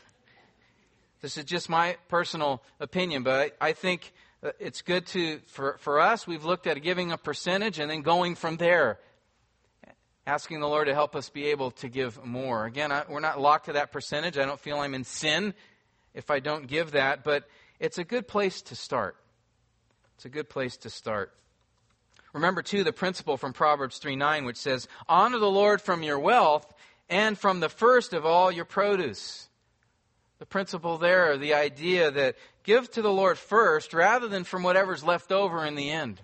[1.22, 4.12] This is just my personal opinion, but I, I think
[4.44, 8.02] Uh, it's good to, for, for us, we've looked at giving a percentage and then
[8.02, 8.98] going from there,
[10.26, 12.66] asking the Lord to help us be able to give more.
[12.66, 14.40] Again, I, we're not locked to that percentage.
[14.40, 15.54] I don't feel I'm in sin
[16.16, 17.48] if I don't give that, but
[17.82, 19.18] it's a good place to start.
[20.16, 21.34] It's a good place to start.
[22.32, 26.20] Remember, too, the principle from Proverbs 3 9, which says, Honor the Lord from your
[26.20, 26.72] wealth
[27.10, 29.50] and from the first of all your produce.
[30.38, 35.04] The principle there, the idea that give to the Lord first rather than from whatever's
[35.04, 36.22] left over in the end.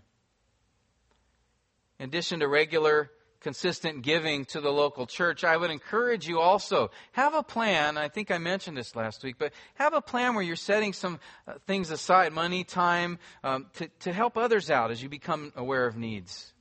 [1.99, 3.09] In addition to regular,
[3.47, 7.97] consistent giving to the local church, I would encourage you also have a plan.
[7.97, 11.17] I think I mentioned this last week, but have a plan where you're setting some
[11.47, 15.85] uh, things aside, money, time, um, to, to help others out as you become aware
[15.85, 16.51] of needs.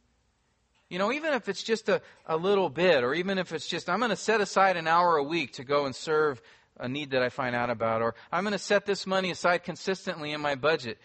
[0.88, 3.88] You know, even if it's just a, a little bit, or even if it's just,
[3.88, 6.40] I'm going to set aside an hour a week to go and serve
[6.79, 9.64] a need that I find out about, or I'm going to set this money aside
[9.64, 10.99] consistently in my budget.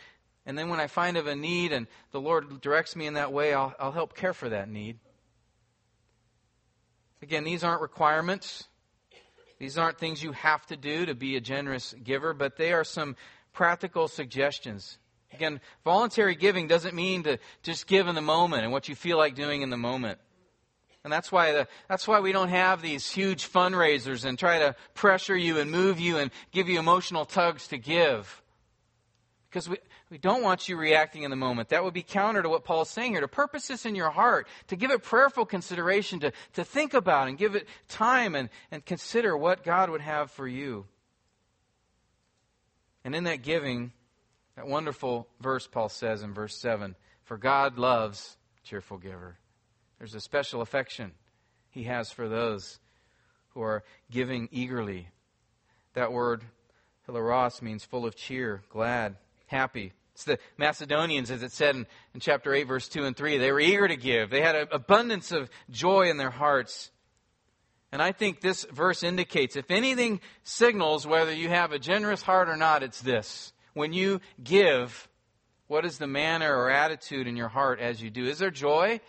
[0.46, 3.34] And then when I find of a need and the Lord directs me in that
[3.34, 5.00] way, I'll, I'll help care for that need.
[7.22, 8.66] Again, these aren't requirements.
[9.60, 12.84] These aren't things you have to do to be a generous giver, but they are
[12.84, 13.16] some
[13.54, 14.98] practical suggestions.
[15.34, 19.18] Again, voluntary giving doesn't mean to just give in the moment and what you feel
[19.18, 20.20] like doing in the moment.
[21.04, 24.76] And that's why, the, that's why we don't have these huge fundraisers and try to
[24.94, 28.42] pressure you and move you and give you emotional tugs to give.
[29.50, 29.78] Because we,
[30.12, 31.70] we don't want you reacting in the moment.
[31.70, 33.22] That would be counter to what Paul's saying here.
[33.22, 37.30] To purpose this in your heart, to give it prayerful consideration, to, to think about
[37.30, 40.86] and give it time and, and consider what God would have for you.
[43.06, 43.94] And in that giving,
[44.58, 49.38] that wonderful verse Paul says in verse 7 For God loves cheerful giver.
[49.98, 51.14] There's a special affection
[51.70, 52.80] he has for those
[53.54, 55.08] who are giving eagerly.
[55.94, 56.44] That word,
[57.08, 59.16] hilaros, means full of cheer, glad,
[59.48, 59.94] happy.
[60.22, 63.40] It's the Macedonians, as it said in, in chapter 8, verse 2 and 3.
[63.40, 66.92] They were eager to give, they had an abundance of joy in their hearts.
[67.92, 72.50] And I think this verse indicates if anything signals whether you have a generous heart
[72.50, 73.52] or not, it's this.
[73.74, 75.10] When you give,
[75.68, 78.26] what is the manner or attitude in your heart as you do?
[78.26, 79.02] Is there joy?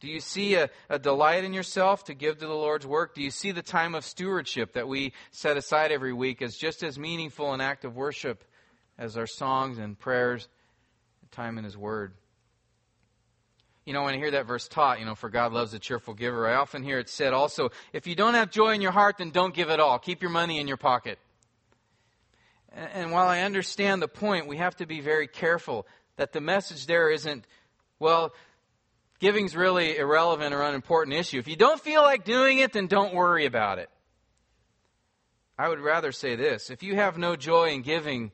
[0.00, 3.14] Do you see a, a, delight in yourself to give to the Lord's work?
[3.14, 6.82] Do you see the time of stewardship that we set aside every week as just
[6.82, 8.44] as meaningful an act of worship
[8.98, 10.48] as our songs and prayers,
[11.30, 12.12] time in His Word?
[13.84, 16.12] You know, when I hear that verse taught, you know, for God loves a cheerful
[16.12, 19.16] giver, I often hear it said also, if you don't have joy in your heart,
[19.18, 19.98] then don't give at all.
[19.98, 21.18] Keep your money in your pocket.
[22.70, 26.40] And, and while I understand the point, we have to be very careful that the
[26.40, 27.46] message there isn't,
[27.98, 28.34] well,
[29.20, 31.38] Giving's really irrelevant or unimportant issue.
[31.38, 33.90] If you don't feel like doing it, then don't worry about it.
[35.58, 38.30] I would rather say this if you have no joy in giving,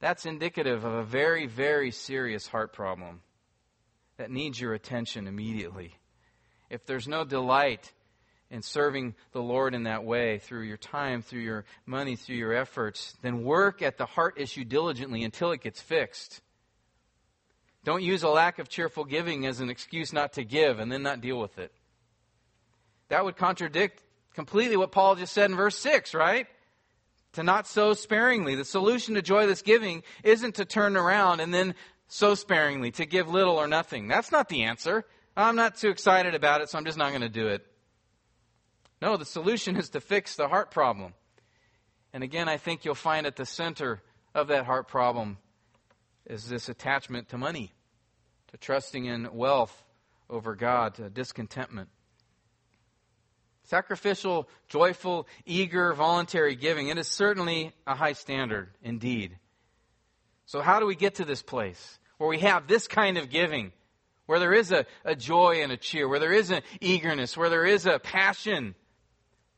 [0.00, 3.20] that's indicative of a very, very serious heart problem
[4.16, 5.94] that needs your attention immediately.
[6.70, 7.92] If there's no delight
[8.50, 12.54] in serving the Lord in that way through your time, through your money, through your
[12.54, 16.40] efforts, then work at the heart issue diligently until it gets fixed.
[17.84, 21.02] Don't use a lack of cheerful giving as an excuse not to give and then
[21.02, 21.72] not deal with it.
[23.08, 24.02] That would contradict
[24.34, 26.46] completely what Paul just said in verse 6, right?
[27.38, 28.56] To not sow sparingly.
[28.56, 31.76] The solution to joyless giving isn't to turn around and then
[32.08, 34.08] sow sparingly, to give little or nothing.
[34.08, 35.04] That's not the answer.
[35.36, 37.64] I'm not too excited about it, so I'm just not going to do it.
[39.00, 41.14] No, the solution is to fix the heart problem.
[42.12, 44.02] And again, I think you'll find at the center
[44.34, 45.38] of that heart problem
[46.26, 47.72] is this attachment to money,
[48.48, 49.84] to trusting in wealth
[50.28, 51.88] over God, to discontentment.
[53.68, 59.36] Sacrificial, joyful, eager, voluntary giving, it is certainly a high standard indeed.
[60.46, 63.72] So, how do we get to this place where we have this kind of giving,
[64.24, 67.50] where there is a, a joy and a cheer, where there is an eagerness, where
[67.50, 68.74] there is a passion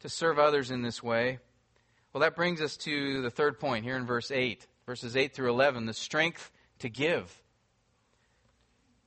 [0.00, 1.38] to serve others in this way?
[2.12, 5.50] Well, that brings us to the third point here in verse 8, verses 8 through
[5.50, 7.40] 11 the strength to give.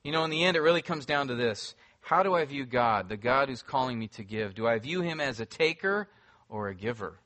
[0.02, 1.74] You know, in the end, it really comes down to this
[2.04, 4.54] How do I view God, the God who's calling me to give?
[4.54, 6.06] Do I view him as a taker
[6.50, 7.18] or a giver?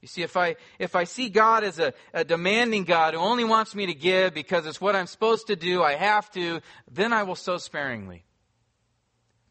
[0.00, 3.42] You see, if I, if I see God as a, a demanding God who only
[3.42, 7.12] wants me to give because it's what I'm supposed to do, I have to, then
[7.12, 8.24] I will sow sparingly.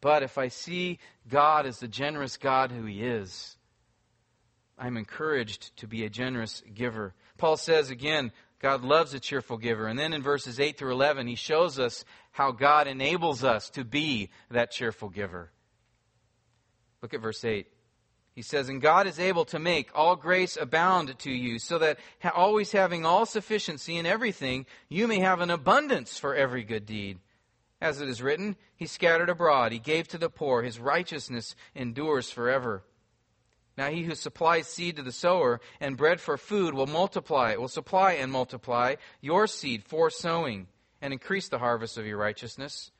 [0.00, 3.58] But if I see God as the generous God who He is,
[4.78, 7.14] I'm encouraged to be a generous giver.
[7.36, 9.86] Paul says again, God loves a cheerful giver.
[9.86, 12.04] And then in verses 8 through 11, he shows us
[12.34, 15.52] how God enables us to be that cheerful giver.
[17.00, 17.68] Look at verse 8.
[18.34, 22.00] He says, And God is able to make all grace abound to you, so that
[22.34, 27.20] always having all sufficiency in everything, you may have an abundance for every good deed.
[27.80, 32.30] As it is written, He scattered abroad, He gave to the poor, His righteousness endures
[32.30, 32.82] forever.
[33.76, 37.68] Now he who supplies seed to the sower and bread for food will multiply, will
[37.68, 40.66] supply and multiply your seed for sowing
[41.04, 42.90] and increase the harvest of your righteousness.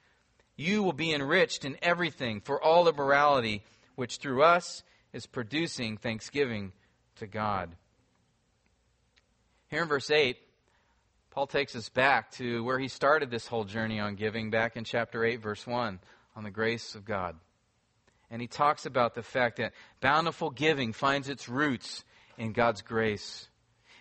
[0.56, 3.62] You will be enriched in everything for all the morality
[3.94, 4.82] which through us
[5.14, 6.72] is producing thanksgiving
[7.16, 7.70] to God.
[9.68, 10.36] Here in verse 8,
[11.30, 14.84] Paul takes us back to where he started this whole journey on giving back in
[14.84, 15.98] chapter 8, verse 1,
[16.36, 17.36] on the grace of God.
[18.30, 22.04] And he talks about the fact that bountiful giving finds its roots
[22.36, 23.48] in God's grace.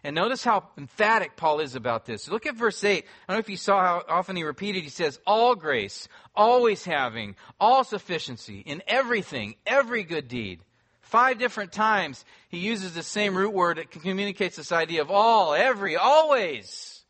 [0.04, 2.28] And notice how emphatic Paul is about this.
[2.28, 3.06] Look at verse 8.
[3.06, 4.84] I don't know if you saw how often he repeated.
[4.84, 10.60] He says, all grace, always having, all sufficiency, in everything, every good deed.
[11.02, 15.54] Five different times he uses the same root word that communicates this idea of all,
[15.54, 17.04] every, always.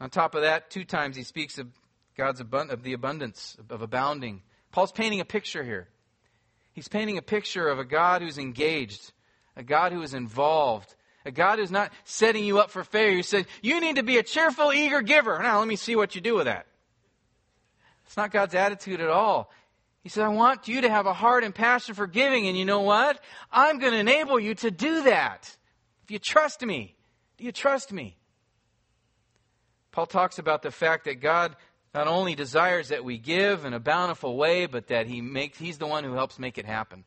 [0.00, 1.68] On top of that, two times he speaks of
[2.16, 4.42] God's abund- of the abundance of abounding.
[4.70, 5.88] Paul's painting a picture here.
[6.72, 9.12] He's painting a picture of a God who's engaged,
[9.56, 10.94] a God who is involved,
[11.24, 13.16] a God who's not setting you up for failure.
[13.16, 15.38] He said, You need to be a cheerful, eager giver.
[15.42, 16.66] Now, let me see what you do with that.
[18.06, 19.50] It's not God's attitude at all.
[20.02, 22.64] He said, I want you to have a heart and passion for giving, and you
[22.64, 23.20] know what?
[23.50, 25.56] I'm going to enable you to do that.
[26.04, 26.94] If you trust me,
[27.38, 28.16] do you trust me?
[29.90, 31.56] Paul talks about the fact that God
[31.92, 35.78] not only desires that we give in a bountiful way, but that he makes, he's
[35.78, 37.04] the one who helps make it happen.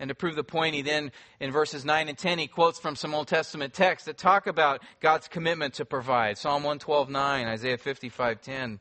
[0.00, 2.96] And to prove the point, he then, in verses 9 and 10, he quotes from
[2.96, 6.38] some Old Testament texts that talk about God's commitment to provide.
[6.38, 8.80] Psalm 112, 9, Isaiah 55, 10.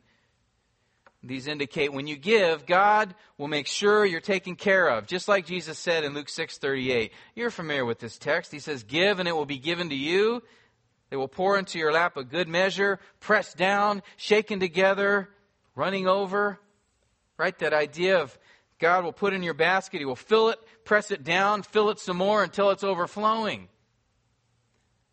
[1.22, 5.08] These indicate when you give, God will make sure you're taken care of.
[5.08, 7.12] Just like Jesus said in Luke 6:38.
[7.36, 8.54] You're familiar with this text.
[8.54, 10.42] He says, "Give and it will be given to you."
[11.10, 15.30] They will pour into your lap a good measure, pressed down, shaken together,
[15.76, 16.62] running over.
[17.38, 17.58] Right?
[17.60, 18.40] That idea of
[18.80, 20.60] God will put in your basket, He will fill it,
[20.90, 23.68] press it down, fill it some more until it's overflowing.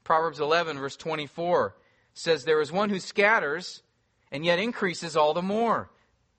[0.04, 1.76] Proverbs 11, verse 24
[2.14, 3.82] says, There is one who scatters
[4.32, 5.90] and yet increases all the more.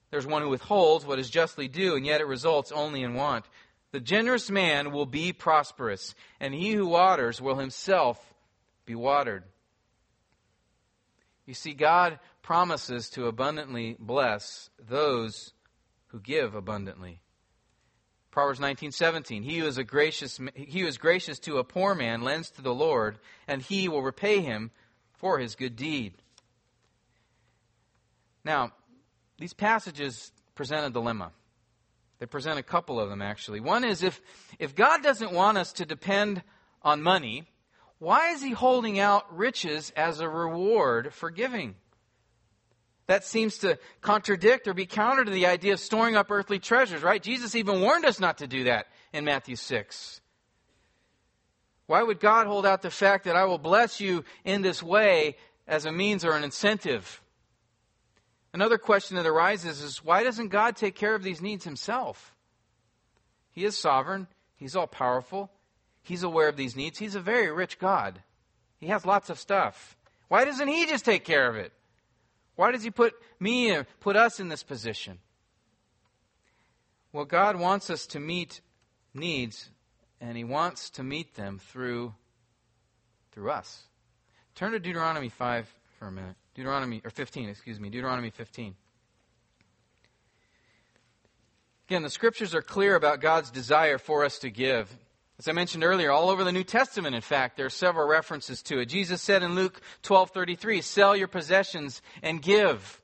[0.10, 3.46] There's one who withholds what is justly due, and yet it results only in want.
[3.92, 8.20] The generous man will be prosperous, and he who waters will himself
[8.88, 9.44] be watered.
[11.46, 15.54] You see, God promises to abundantly bless those
[16.08, 17.22] who give abundantly.
[18.38, 22.22] Proverbs 19:17 He who is a gracious he who is gracious to a poor man
[22.22, 23.18] lends to the Lord
[23.48, 24.70] and he will repay him
[25.14, 26.14] for his good deed.
[28.46, 28.74] Now,
[29.40, 31.32] these passages present a dilemma.
[32.20, 33.60] They present a couple of them actually.
[33.60, 34.22] One is if
[34.60, 36.44] if God doesn't want us to depend
[36.84, 37.48] on money,
[37.98, 41.74] why is he holding out riches as a reward for giving?
[43.08, 47.04] That seems to contradict or be counter to the idea of storing up earthly treasures,
[47.04, 47.24] right?
[47.24, 50.22] Jesus even warned us not to do that in Matthew 6.
[51.88, 55.38] Why would God hold out the fact that I will bless you in this way
[55.68, 57.22] as a means or an incentive?
[58.54, 62.36] Another question that arises is why doesn't God take care of these needs himself?
[63.52, 64.28] He is sovereign,
[64.58, 65.52] He's all powerful.
[66.02, 66.98] He's aware of these needs.
[66.98, 68.22] He's a very rich God.
[68.80, 69.96] He has lots of stuff.
[70.30, 71.72] Why doesn't He just take care of it?
[72.58, 75.20] Why does He put me or put us in this position?
[77.14, 78.60] Well, God wants us to meet
[79.14, 79.70] needs,
[80.20, 82.14] and He wants to meet them through
[83.32, 83.84] through us.
[84.56, 86.36] Turn to Deuteronomy 5 for a minute.
[86.56, 88.74] Deuteronomy, or 15, excuse me, Deuteronomy 15.
[91.88, 94.90] Again, the scriptures are clear about God's desire for us to give.
[95.40, 98.64] As I mentioned earlier, all over the New Testament, in fact, there are several references
[98.64, 98.88] to it.
[98.88, 103.02] Jesus said in Luke 12:33, "Sell your possessions and give."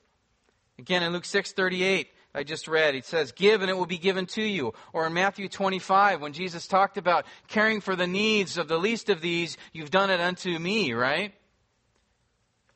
[0.76, 4.26] Again in Luke 6:38, I just read, it says, "Give and it will be given
[4.26, 8.66] to you." Or in Matthew 25, when Jesus talked about caring for the needs of
[8.66, 11.34] the least of these, you've done it unto me, right?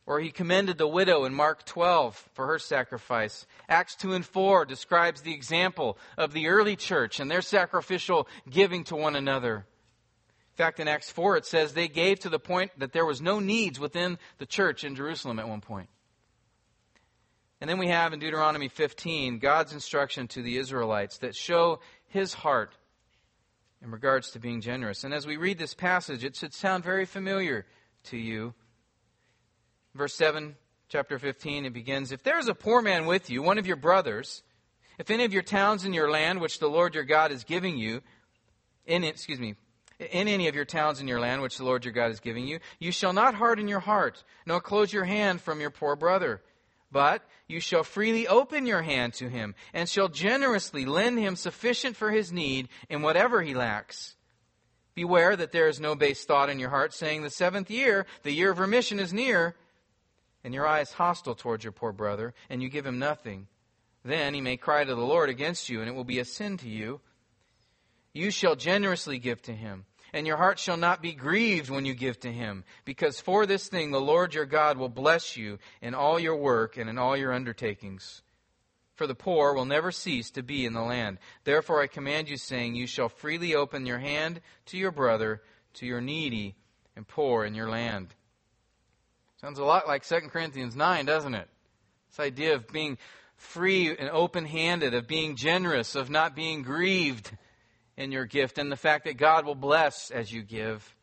[0.08, 3.46] Or he commended the widow in Mark 12 for her sacrifice.
[3.68, 8.84] Acts 2 and 4 describes the example of the early church and their sacrificial giving
[8.84, 9.56] to one another.
[9.56, 13.20] In fact, in Acts 4, it says they gave to the point that there was
[13.20, 15.90] no needs within the church in Jerusalem at one point.
[17.60, 22.32] And then we have in Deuteronomy 15 God's instruction to the Israelites that show his
[22.32, 22.74] heart
[23.82, 25.04] in regards to being generous.
[25.04, 27.66] And as we read this passage, it should sound very familiar
[28.04, 28.54] to you
[29.98, 30.54] verse 7,
[30.88, 33.76] chapter 15, it begins If there is a poor man with you, one of your
[33.76, 34.42] brothers,
[34.98, 37.76] If any of your towns in your land, which the Lord your God is giving
[37.76, 38.00] you,
[38.86, 39.56] in excuse me,
[39.98, 42.46] in any of your towns in your land, which the Lord your God is giving
[42.46, 46.40] you, you shall not harden your heart, nor close your hand from your poor brother.
[46.90, 51.96] But you shall freely open your hand to him, and shall generously lend him sufficient
[51.96, 54.14] for his need in whatever he lacks.
[54.94, 58.32] Beware that there is no base thought in your heart, saying, The seventh year, the
[58.32, 59.54] year of remission, is near,
[60.48, 63.48] and your eye is hostile towards your poor brother, and you give him nothing.
[64.02, 66.56] Then he may cry to the Lord against you, and it will be a sin
[66.56, 67.02] to you.
[68.14, 69.84] You shall generously give to him
[70.14, 73.68] and your heart shall not be grieved when you give to him, because for this
[73.68, 77.14] thing the Lord your God will bless you in all your work and in all
[77.14, 78.22] your undertakings.
[78.94, 81.18] For the poor will never cease to be in the land.
[81.44, 85.42] Therefore I command you, saying, You shall freely open your hand to your brother,
[85.74, 86.56] to your needy
[86.96, 88.14] and poor in your land.
[89.40, 91.48] Sounds a lot like 2 Corinthians 9, doesn't it?
[92.10, 92.98] This idea of being
[93.36, 97.30] free and open handed, of being generous, of not being grieved
[97.96, 100.94] in your gift and the fact that God will bless as you give.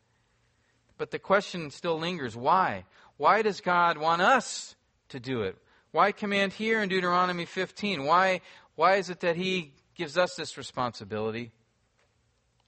[0.97, 2.83] But the question still lingers why?
[3.15, 4.75] Why does God want us
[5.09, 5.57] to do it?
[5.91, 8.03] Why command here in Deuteronomy 15?
[8.03, 8.41] Why,
[8.75, 11.53] why is it that He gives us this responsibility?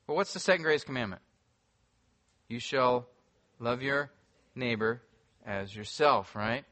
[0.06, 1.22] Well, what's the second greatest commandment?
[2.48, 3.10] You shall
[3.60, 4.12] love your
[4.56, 5.02] neighbor
[5.48, 6.66] as yourself, right?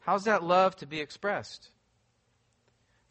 [0.00, 1.70] How's that love to be expressed?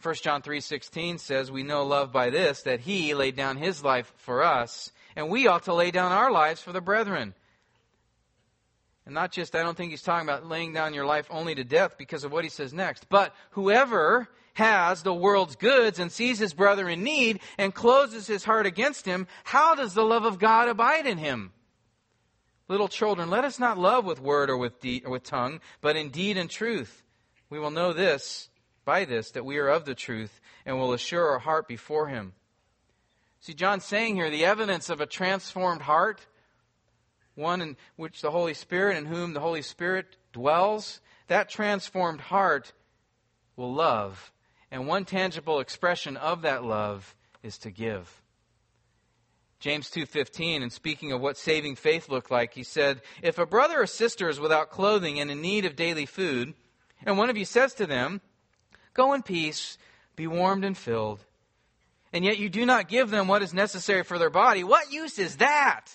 [0.04, 4.12] 1 John 3:16 says we know love by this that he laid down his life
[4.18, 7.34] for us and we ought to lay down our lives for the brethren.
[9.06, 11.64] And not just I don't think he's talking about laying down your life only to
[11.64, 16.38] death because of what he says next, but whoever has the world's goods and sees
[16.38, 20.38] his brother in need and closes his heart against him, how does the love of
[20.38, 21.54] God abide in him?
[22.68, 24.74] Little children, let us not love with word or with,
[25.06, 27.04] or with tongue, but in deed and truth.
[27.50, 28.50] We will know this
[28.86, 32.34] by this that we are of the truth and will assure our heart before him.
[33.42, 36.26] See, John's saying here the evidence of a transformed heart,
[37.36, 42.72] one in which the Holy Spirit, in whom the Holy Spirit dwells, that transformed heart
[43.58, 44.32] will love.
[44.72, 48.23] And one tangible expression of that love is to give.
[49.64, 53.82] James 2:15 and speaking of what saving faith looked like, he said, "If a brother
[53.82, 56.54] or sister is without clothing and in need of daily food,
[57.06, 58.20] and one of you says to them,
[58.94, 59.78] Go in peace,
[60.18, 61.24] be warmed and filled.
[62.12, 64.66] And yet you do not give them what is necessary for their body.
[64.66, 65.86] What use is that?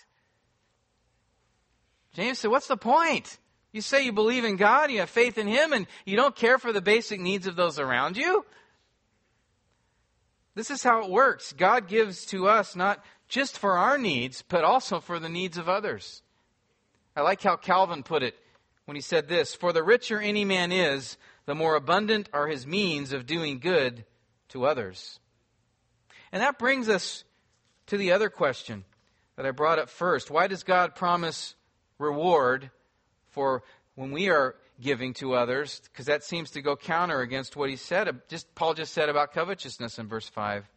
[2.15, 3.37] James said, What's the point?
[3.71, 6.57] You say you believe in God, you have faith in Him, and you don't care
[6.57, 8.47] for the basic needs of those around you?
[10.55, 11.53] This is how it works.
[11.53, 15.69] God gives to us not just for our needs, but also for the needs of
[15.69, 16.23] others.
[17.15, 18.35] I like how Calvin put it
[18.87, 21.17] when he said this For the richer any man is,
[21.47, 24.05] the more abundant are his means of doing good
[24.49, 25.19] to others.
[26.33, 27.25] And that brings us
[27.87, 28.85] to the other question
[29.37, 30.31] that I brought up first.
[30.31, 31.55] Why does God promise
[31.99, 32.71] reward
[33.31, 33.63] for
[33.95, 35.81] when we are giving to others?
[35.85, 38.09] Because that seems to go counter against what he said.
[38.29, 40.69] Just Paul just said about covetousness in verse five.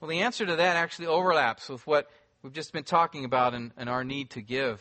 [0.00, 2.10] Well, the answer to that actually overlaps with what
[2.42, 4.80] we've just been talking about and, in our need to give.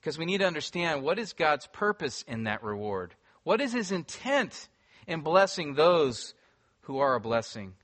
[0.00, 3.14] Because we need to understand what is God's purpose in that reward.
[3.44, 4.68] What is his intent
[5.06, 6.34] in blessing those
[6.82, 7.74] who are a blessing?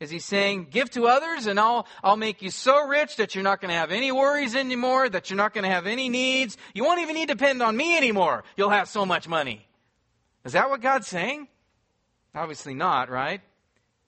[0.00, 3.44] Is he saying, give to others and I'll, I'll make you so rich that you're
[3.44, 6.56] not going to have any worries anymore, that you're not going to have any needs.
[6.74, 8.42] You won't even need to depend on me anymore.
[8.56, 9.66] You'll have so much money.
[10.44, 11.46] Is that what God's saying?
[12.34, 13.42] Obviously not, right?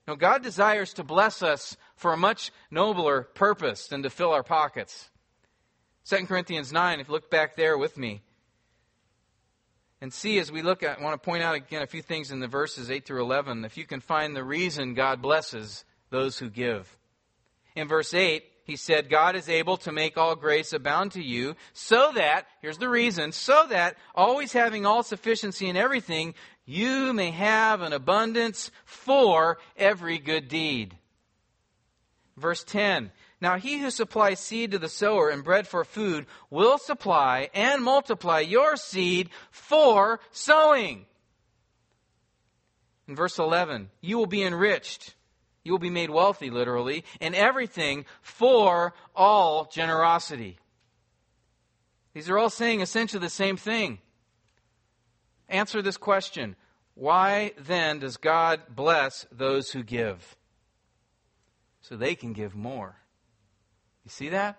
[0.07, 4.43] No, God desires to bless us for a much nobler purpose than to fill our
[4.43, 5.11] pockets.
[6.07, 8.23] 2 Corinthians 9, if you look back there with me,
[10.01, 12.31] and see as we look at, I want to point out again a few things
[12.31, 16.39] in the verses 8 through 11, if you can find the reason God blesses those
[16.39, 16.95] who give.
[17.75, 21.55] In verse 8, he said, God is able to make all grace abound to you,
[21.73, 26.35] so that, here's the reason, so that, always having all sufficiency in everything,
[26.67, 30.97] you may have an abundance for every good deed.
[32.37, 36.79] Verse 10, now he who supplies seed to the sower and bread for food will
[36.79, 41.07] supply and multiply your seed for sowing.
[43.07, 45.15] In verse 11, you will be enriched.
[45.63, 50.59] You will be made wealthy, literally, in everything for all generosity.
[52.15, 53.99] These are all saying essentially the same thing.
[55.49, 56.57] Answer this question
[56.95, 60.37] Why then does God bless those who give?
[61.83, 62.97] So they can give more.
[64.05, 64.59] You see that?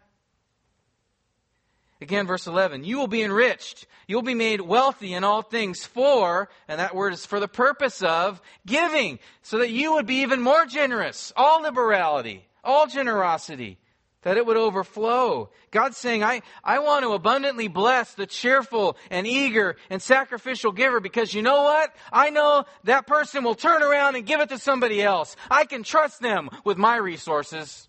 [2.02, 3.88] Again, verse 11, you will be enriched.
[4.08, 8.04] You'll be made wealthy in all things for, and that word is for the purpose
[8.04, 11.32] of, giving, so that you would be even more generous.
[11.38, 13.80] All liberality, all generosity,
[14.26, 15.52] that it would overflow.
[15.70, 21.00] God's saying, I, I want to abundantly bless the cheerful and eager and sacrificial giver
[21.00, 21.96] because you know what?
[22.12, 25.36] I know that person will turn around and give it to somebody else.
[25.50, 27.88] I can trust them with my resources.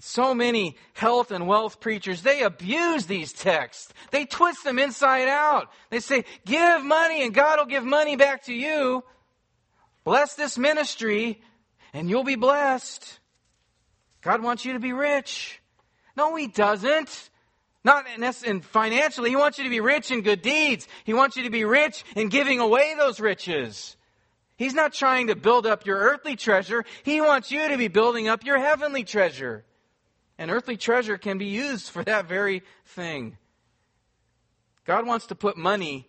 [0.00, 3.92] So many health and wealth preachers, they abuse these texts.
[4.12, 5.68] They twist them inside out.
[5.90, 9.04] They say, give money and God will give money back to you.
[10.04, 11.42] Bless this ministry
[11.92, 13.20] and you'll be blessed.
[14.24, 15.60] God wants you to be rich.
[16.16, 17.30] No, He doesn't.
[17.84, 19.28] Not in financially.
[19.28, 20.88] He wants you to be rich in good deeds.
[21.04, 23.96] He wants you to be rich in giving away those riches.
[24.56, 26.84] He's not trying to build up your earthly treasure.
[27.02, 29.66] He wants you to be building up your heavenly treasure.
[30.38, 33.36] And earthly treasure can be used for that very thing.
[34.86, 36.08] God wants to put money,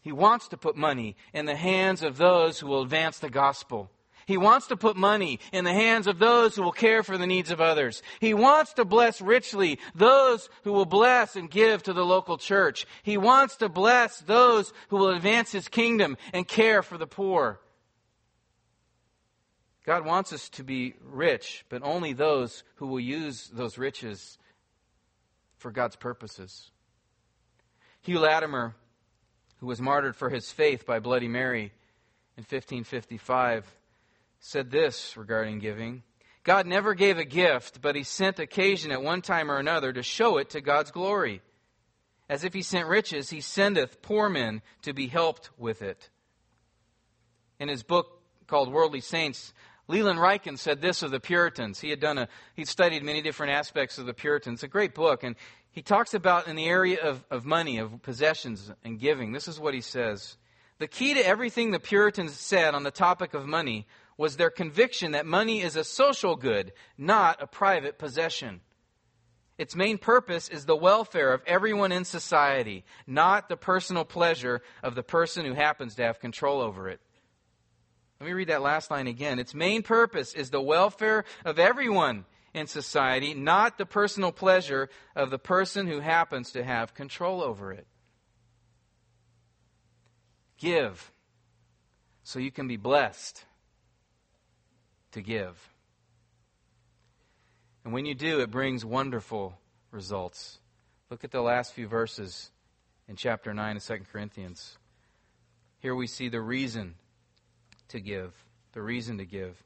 [0.00, 3.90] He wants to put money in the hands of those who will advance the gospel.
[4.28, 7.26] He wants to put money in the hands of those who will care for the
[7.26, 8.02] needs of others.
[8.20, 12.86] He wants to bless richly those who will bless and give to the local church.
[13.02, 17.58] He wants to bless those who will advance His kingdom and care for the poor.
[19.86, 24.36] God wants us to be rich, but only those who will use those riches
[25.56, 26.70] for God's purposes.
[28.02, 28.74] Hugh Latimer,
[29.60, 31.72] who was martyred for his faith by Bloody Mary
[32.36, 33.74] in 1555,
[34.40, 36.02] said this regarding giving
[36.48, 40.02] God never gave a gift, but he sent occasion at one time or another to
[40.02, 41.42] show it to God's glory.
[42.26, 46.08] As if he sent riches, he sendeth poor men to be helped with it.
[47.60, 49.52] In his book called Worldly Saints,
[49.88, 51.80] Leland Ryken said this of the Puritans.
[51.80, 54.58] He had done a, he'd studied many different aspects of the Puritans.
[54.58, 55.36] It's a great book, and
[55.70, 59.32] he talks about in the area of, of money, of possessions and giving.
[59.32, 60.38] This is what he says.
[60.78, 63.86] The key to everything the Puritans said on the topic of money
[64.18, 68.60] was their conviction that money is a social good, not a private possession.
[69.56, 74.94] Its main purpose is the welfare of everyone in society, not the personal pleasure of
[74.94, 77.00] the person who happens to have control over it.
[78.20, 79.38] Let me read that last line again.
[79.38, 85.30] Its main purpose is the welfare of everyone in society, not the personal pleasure of
[85.30, 87.86] the person who happens to have control over it.
[90.56, 91.12] Give
[92.24, 93.44] so you can be blessed
[95.12, 95.70] to give.
[97.84, 99.58] And when you do, it brings wonderful
[99.90, 100.58] results.
[101.10, 102.50] Look at the last few verses
[103.08, 104.76] in chapter 9 of 2 Corinthians.
[105.80, 106.96] Here we see the reason
[107.88, 108.34] to give,
[108.72, 109.62] the reason to give.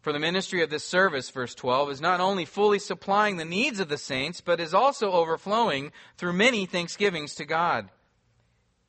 [0.00, 3.80] For the ministry of this service, verse 12, is not only fully supplying the needs
[3.80, 7.90] of the saints, but is also overflowing through many thanksgivings to God.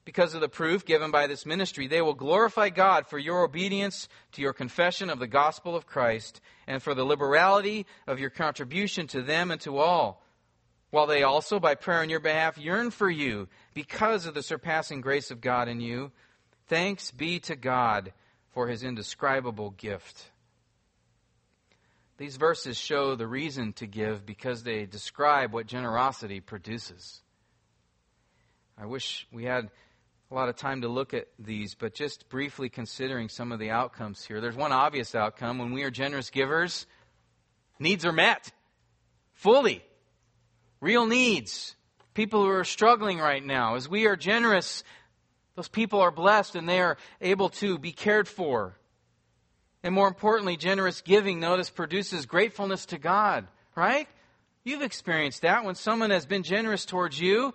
[0.04, 4.08] Because of the proof given by this ministry, they will glorify God for your obedience
[4.32, 9.06] to your confession of the gospel of Christ and for the liberality of your contribution
[9.08, 10.24] to them and to all,
[10.90, 15.02] while they also, by prayer on your behalf, yearn for you because of the surpassing
[15.02, 16.12] grace of God in you
[16.72, 18.14] Thanks be to God
[18.54, 20.32] for his indescribable gift.
[22.18, 27.20] These verses show the reason to give because they describe what generosity produces.
[28.78, 29.70] I wish we had
[30.32, 33.70] a lot of time to look at these, but just briefly considering some of the
[33.70, 34.40] outcomes here.
[34.40, 35.58] There's one obvious outcome.
[35.58, 36.88] When we are generous givers,
[37.80, 38.50] needs are met
[39.34, 39.84] fully.
[40.80, 41.76] Real needs.
[42.14, 43.76] People who are struggling right now.
[43.76, 44.86] As we are generous,
[45.56, 48.78] those people are blessed and they are able to be cared for.
[49.84, 54.08] And more importantly, generous giving, notice, produces gratefulness to God, right?
[54.64, 57.54] You've experienced that when someone has been generous towards you.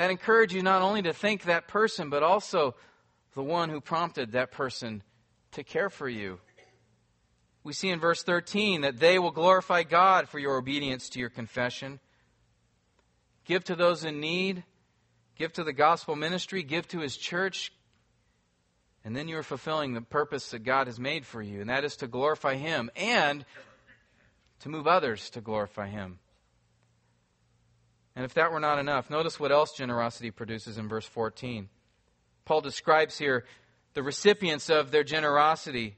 [0.00, 2.74] That encourage you not only to thank that person, but also
[3.34, 5.02] the one who prompted that person
[5.52, 6.40] to care for you.
[7.64, 11.28] We see in verse 13 that they will glorify God for your obedience to your
[11.28, 12.00] confession.
[13.44, 14.64] Give to those in need
[15.36, 17.70] give to the gospel ministry, give to his church,
[19.04, 21.96] and then you're fulfilling the purpose that God has made for you, and that is
[21.96, 23.44] to glorify him and
[24.60, 26.20] to move others to glorify him.
[28.16, 31.68] And if that were not enough, notice what else generosity produces in verse 14.
[32.44, 33.44] Paul describes here
[33.94, 35.96] the recipients of their generosity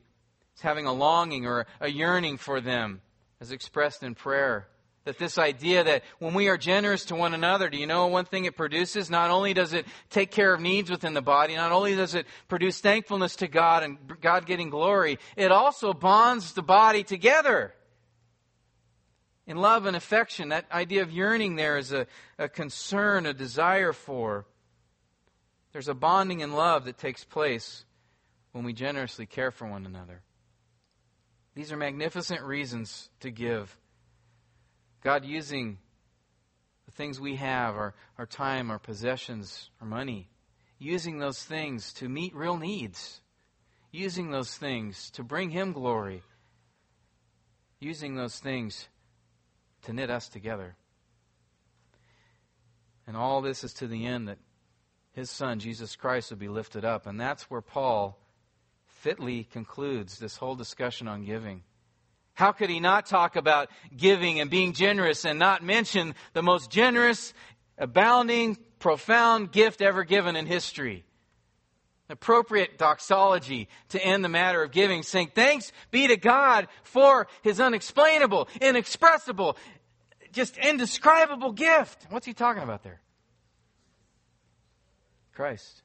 [0.55, 3.01] as having a longing or a yearning for them,
[3.41, 4.69] as expressed in prayer.
[5.05, 8.25] That this idea that when we are generous to one another, do you know one
[8.25, 9.11] thing it produces?
[9.11, 12.27] Not only does it take care of needs within the body, not only does it
[12.47, 17.75] produce thankfulness to God and God getting glory, it also bonds the body together.
[19.47, 22.07] In love and affection, that idea of yearning there is a,
[22.38, 24.47] a concern, a desire for.
[25.72, 27.84] There's a bonding in love that takes place
[28.53, 30.22] when we generously care for one another.
[31.55, 33.76] These are magnificent reasons to give.
[35.03, 35.78] God using
[36.86, 40.28] the things we have, our, our time, our possessions, our money,
[40.78, 43.20] using those things to meet real needs,
[43.90, 46.22] using those things to bring Him glory,
[47.80, 48.88] using those things
[49.83, 50.76] to knit us together.
[53.07, 54.39] And all this is to the end that
[55.12, 57.07] His Son, Jesus Christ, will be lifted up.
[57.07, 58.18] And that's where Paul
[58.87, 61.62] fitly concludes this whole discussion on giving.
[62.35, 66.70] How could he not talk about giving and being generous and not mention the most
[66.70, 67.35] generous,
[67.76, 71.05] abounding, profound gift ever given in history?
[72.13, 77.59] Appropriate doxology to end the matter of giving, saying, Thanks be to God for his
[77.59, 79.57] unexplainable, inexpressible,
[80.33, 82.07] just indescribable gift.
[82.11, 83.01] What's he talking about there?
[85.35, 85.83] Christ.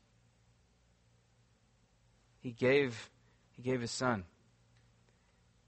[2.42, 3.10] He gave,
[3.54, 4.26] he gave his son.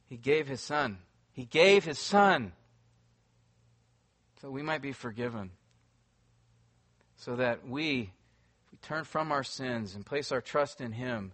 [0.07, 0.99] He gave his son.
[1.32, 2.51] He gave his son
[4.41, 5.51] so we might be forgiven.
[7.18, 8.12] So that we,
[8.82, 11.34] turn from our sins and place our trust in him,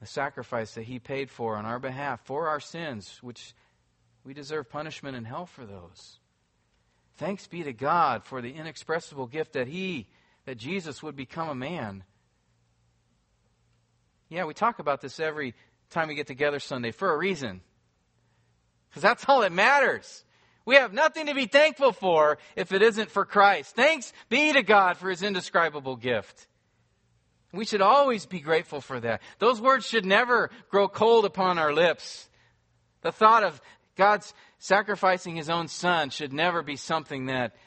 [0.00, 3.54] the sacrifice that he paid for on our behalf for our sins, which
[4.24, 6.18] we deserve punishment in hell for those.
[7.16, 10.06] Thanks be to God for the inexpressible gift that he,
[10.46, 12.04] that Jesus would become a man.
[14.28, 15.54] Yeah, we talk about this every
[15.90, 17.60] time we get together Sunday for a reason.
[18.88, 20.24] Because that's all that matters.
[20.64, 23.74] We have nothing to be thankful for if it isn't for Christ.
[23.74, 26.46] Thanks be to God for his indescribable gift.
[27.52, 29.22] We should always be grateful for that.
[29.38, 32.28] Those words should never grow cold upon our lips.
[33.02, 33.60] The thought of
[33.96, 37.54] God's sacrificing his own son should never be something that